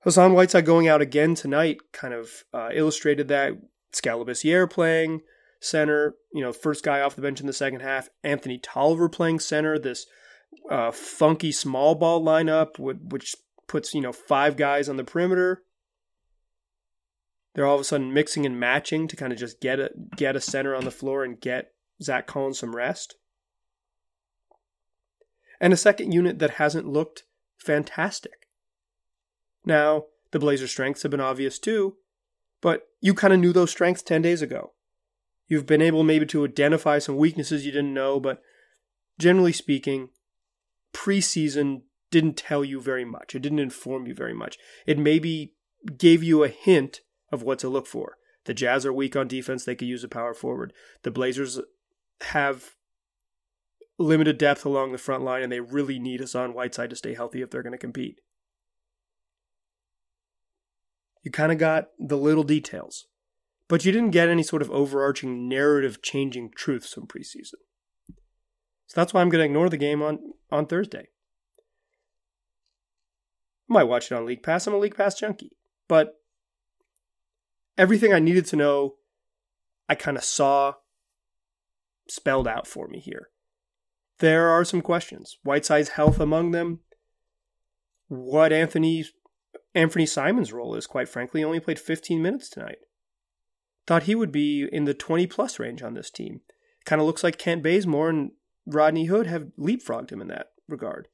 Hassan 0.00 0.32
Whiteside 0.32 0.64
going 0.64 0.88
out 0.88 1.00
again 1.00 1.34
tonight 1.34 1.78
kind 1.92 2.14
of 2.14 2.44
uh, 2.52 2.70
illustrated 2.72 3.28
that. 3.28 3.54
Skal 3.94 4.24
Labissiere 4.24 4.70
playing 4.70 5.20
center, 5.60 6.14
you 6.32 6.40
know, 6.40 6.52
first 6.52 6.82
guy 6.82 7.00
off 7.00 7.14
the 7.14 7.20
bench 7.22 7.40
in 7.40 7.46
the 7.46 7.52
second 7.52 7.80
half. 7.80 8.08
Anthony 8.24 8.58
Tolliver 8.58 9.08
playing 9.08 9.38
center. 9.38 9.78
This 9.78 10.06
uh, 10.70 10.90
funky 10.90 11.52
small 11.52 11.94
ball 11.94 12.22
lineup, 12.22 12.78
which 12.78 13.36
puts 13.68 13.94
you 13.94 14.00
know 14.00 14.12
five 14.12 14.56
guys 14.56 14.88
on 14.88 14.96
the 14.96 15.04
perimeter. 15.04 15.62
They're 17.54 17.66
all 17.66 17.74
of 17.74 17.80
a 17.80 17.84
sudden 17.84 18.14
mixing 18.14 18.46
and 18.46 18.58
matching 18.58 19.08
to 19.08 19.16
kind 19.16 19.32
of 19.32 19.38
just 19.38 19.60
get 19.60 19.78
a 19.78 19.90
get 20.16 20.36
a 20.36 20.40
center 20.40 20.74
on 20.74 20.84
the 20.84 20.90
floor 20.90 21.24
and 21.24 21.40
get 21.40 21.72
Zach 22.02 22.26
Collins 22.26 22.58
some 22.58 22.74
rest. 22.74 23.16
And 25.60 25.72
a 25.72 25.76
second 25.76 26.12
unit 26.12 26.38
that 26.40 26.52
hasn't 26.52 26.88
looked 26.88 27.24
fantastic. 27.62 28.48
Now, 29.64 30.06
the 30.32 30.38
Blazers' 30.38 30.70
strengths 30.70 31.02
have 31.02 31.10
been 31.10 31.20
obvious 31.20 31.58
too, 31.58 31.96
but 32.60 32.88
you 33.00 33.14
kind 33.14 33.32
of 33.32 33.40
knew 33.40 33.52
those 33.52 33.70
strengths 33.70 34.02
10 34.02 34.22
days 34.22 34.42
ago. 34.42 34.72
You've 35.46 35.66
been 35.66 35.82
able 35.82 36.02
maybe 36.02 36.26
to 36.26 36.44
identify 36.44 36.98
some 36.98 37.16
weaknesses 37.16 37.66
you 37.66 37.72
didn't 37.72 37.94
know, 37.94 38.18
but 38.18 38.42
generally 39.18 39.52
speaking, 39.52 40.08
preseason 40.92 41.82
didn't 42.10 42.36
tell 42.36 42.64
you 42.64 42.80
very 42.80 43.04
much. 43.04 43.34
It 43.34 43.42
didn't 43.42 43.58
inform 43.58 44.06
you 44.06 44.14
very 44.14 44.34
much. 44.34 44.58
It 44.86 44.98
maybe 44.98 45.54
gave 45.98 46.22
you 46.22 46.44
a 46.44 46.48
hint 46.48 47.00
of 47.30 47.42
what 47.42 47.58
to 47.60 47.68
look 47.68 47.86
for. 47.86 48.16
The 48.44 48.54
Jazz 48.54 48.84
are 48.84 48.92
weak 48.92 49.14
on 49.14 49.28
defense, 49.28 49.64
they 49.64 49.74
could 49.74 49.88
use 49.88 50.04
a 50.04 50.08
power 50.08 50.34
forward. 50.34 50.72
The 51.02 51.10
Blazers 51.10 51.60
have 52.22 52.74
limited 54.02 54.38
depth 54.38 54.64
along 54.64 54.92
the 54.92 54.98
front 54.98 55.24
line, 55.24 55.42
and 55.42 55.50
they 55.50 55.60
really 55.60 55.98
need 55.98 56.20
Hassan 56.20 56.54
Whiteside 56.54 56.90
to 56.90 56.96
stay 56.96 57.14
healthy 57.14 57.42
if 57.42 57.50
they're 57.50 57.62
going 57.62 57.72
to 57.72 57.78
compete. 57.78 58.20
You 61.22 61.30
kind 61.30 61.52
of 61.52 61.58
got 61.58 61.88
the 61.98 62.16
little 62.16 62.42
details, 62.42 63.06
but 63.68 63.84
you 63.84 63.92
didn't 63.92 64.10
get 64.10 64.28
any 64.28 64.42
sort 64.42 64.62
of 64.62 64.70
overarching 64.70 65.48
narrative 65.48 66.02
changing 66.02 66.50
truths 66.56 66.92
from 66.92 67.06
preseason. 67.06 67.60
So 68.86 69.00
that's 69.00 69.14
why 69.14 69.20
I'm 69.20 69.30
going 69.30 69.40
to 69.40 69.46
ignore 69.46 69.70
the 69.70 69.76
game 69.76 70.02
on, 70.02 70.18
on 70.50 70.66
Thursday. 70.66 71.08
I 73.70 73.72
might 73.72 73.84
watch 73.84 74.10
it 74.10 74.14
on 74.14 74.26
League 74.26 74.42
Pass. 74.42 74.66
I'm 74.66 74.74
a 74.74 74.78
League 74.78 74.96
Pass 74.96 75.18
junkie. 75.18 75.56
But 75.88 76.20
everything 77.78 78.12
I 78.12 78.18
needed 78.18 78.46
to 78.46 78.56
know, 78.56 78.96
I 79.88 79.94
kind 79.94 80.16
of 80.16 80.24
saw 80.24 80.74
spelled 82.08 82.48
out 82.48 82.66
for 82.66 82.88
me 82.88 82.98
here 82.98 83.30
there 84.22 84.48
are 84.48 84.64
some 84.64 84.80
questions. 84.80 85.36
Whiteside's 85.42 85.90
health 85.90 86.20
among 86.20 86.52
them. 86.52 86.78
What 88.06 88.52
Anthony 88.52 89.04
Anthony 89.74 90.06
Simons' 90.06 90.52
role 90.52 90.76
is, 90.76 90.86
quite 90.86 91.08
frankly, 91.08 91.42
only 91.42 91.58
played 91.58 91.80
15 91.80 92.22
minutes 92.22 92.48
tonight. 92.48 92.78
Thought 93.84 94.04
he 94.04 94.14
would 94.14 94.30
be 94.30 94.68
in 94.70 94.84
the 94.84 94.94
20 94.94 95.26
plus 95.26 95.58
range 95.58 95.82
on 95.82 95.94
this 95.94 96.08
team. 96.08 96.40
Kind 96.84 97.00
of 97.00 97.06
looks 97.06 97.24
like 97.24 97.36
Kent 97.36 97.64
Bazemore 97.64 98.10
and 98.10 98.30
Rodney 98.64 99.06
Hood 99.06 99.26
have 99.26 99.48
leapfrogged 99.58 100.12
him 100.12 100.20
in 100.20 100.28
that 100.28 100.52
regard. 100.68 101.08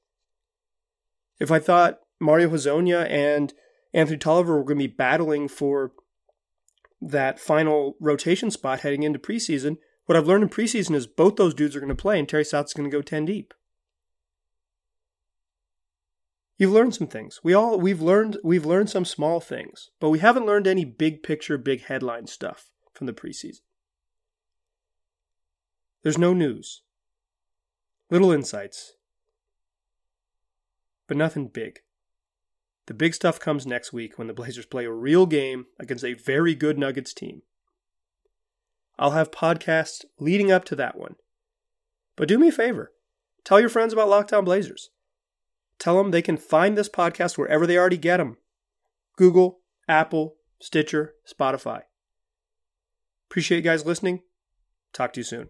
If 1.41 1.51
I 1.51 1.61
thought 1.61 2.01
Mario 2.21 2.51
Hezonja 2.51 3.09
and 3.09 3.55
Anthony 3.95 4.19
Tolliver 4.19 4.59
were 4.59 4.65
going 4.65 4.79
to 4.79 4.89
be 4.89 4.95
battling 4.95 5.49
for 5.49 5.93
that 7.01 7.41
final 7.41 7.97
rotation 8.01 8.51
spot 8.51 8.81
heading 8.81 9.03
into 9.03 9.19
preseason, 9.19 9.79
what 10.09 10.17
I've 10.17 10.27
learned 10.27 10.45
in 10.45 10.49
preseason 10.49 10.95
is 10.95 11.07
both 11.07 11.37
those 11.37 11.53
dudes 11.53 11.77
are 11.77 11.81
going 11.81 11.91
to 11.91 11.95
play, 11.95 12.19
and 12.19 12.27
Terry 12.27 12.43
Stotts 12.43 12.71
is 12.71 12.75
going 12.75 12.91
to 12.91 12.97
go 12.97 13.03
ten 13.03 13.27
deep. 13.27 13.53
You've 16.57 16.73
learned 16.73 16.95
some 16.95 17.09
things. 17.09 17.41
We 17.45 17.53
all 17.53 17.79
we've 17.79 18.01
learned 18.01 18.39
we've 18.43 18.65
learned 18.65 18.89
some 18.89 19.05
small 19.05 19.39
things, 19.39 19.91
but 20.01 20.09
we 20.09 20.21
haven't 20.21 20.47
learned 20.47 20.67
any 20.67 20.87
big 20.87 21.23
picture, 21.23 21.59
big 21.59 21.85
headline 21.85 22.27
stuff 22.27 22.71
from 22.95 23.07
the 23.07 23.13
preseason. 23.13 23.61
There's 26.03 26.17
no 26.17 26.33
news. 26.33 26.81
Little 28.11 28.33
insights. 28.33 28.95
But 31.07 31.19
nothing 31.19 31.49
big. 31.49 31.81
The 32.87 32.95
big 32.95 33.13
stuff 33.15 33.39
comes 33.39 33.67
next 33.67 33.93
week 33.93 34.17
when 34.17 34.27
the 34.27 34.33
Blazers 34.33 34.65
play 34.65 34.87
a 34.87 34.91
real 34.91 35.27
game 35.27 35.67
against 35.79 36.03
a 36.03 36.15
very 36.15 36.55
good 36.55 36.79
Nuggets 36.79 37.13
team. 37.13 37.43
I'll 38.99 39.13
have 39.13 39.31
podcasts 39.31 40.05
leading 40.19 40.51
up 40.51 40.65
to 40.67 40.77
that 40.77 40.99
one. 40.99 41.17
But 42.17 42.29
do 42.29 42.39
me 42.39 42.49
a 42.49 42.53
favor 42.53 42.93
tell 43.45 43.61
your 43.61 43.69
friends 43.71 43.93
about 43.93 44.09
Locked 44.09 44.33
On 44.33 44.45
Blazers. 44.45 44.91
Tell 45.79 45.97
them 45.97 46.11
they 46.11 46.23
can 46.23 46.37
find 46.37 46.77
this 46.77 46.89
podcast 46.89 47.39
wherever 47.39 47.67
they 47.67 47.79
already 47.79 47.97
get 47.97 48.19
them 48.19 48.37
Google, 49.17 49.61
Apple, 49.89 50.37
Stitcher, 50.61 51.15
Spotify. 51.27 51.83
Appreciate 53.31 53.59
you 53.59 53.63
guys 53.63 53.87
listening. 53.87 54.23
Talk 54.93 55.13
to 55.13 55.21
you 55.21 55.25
soon. 55.25 55.49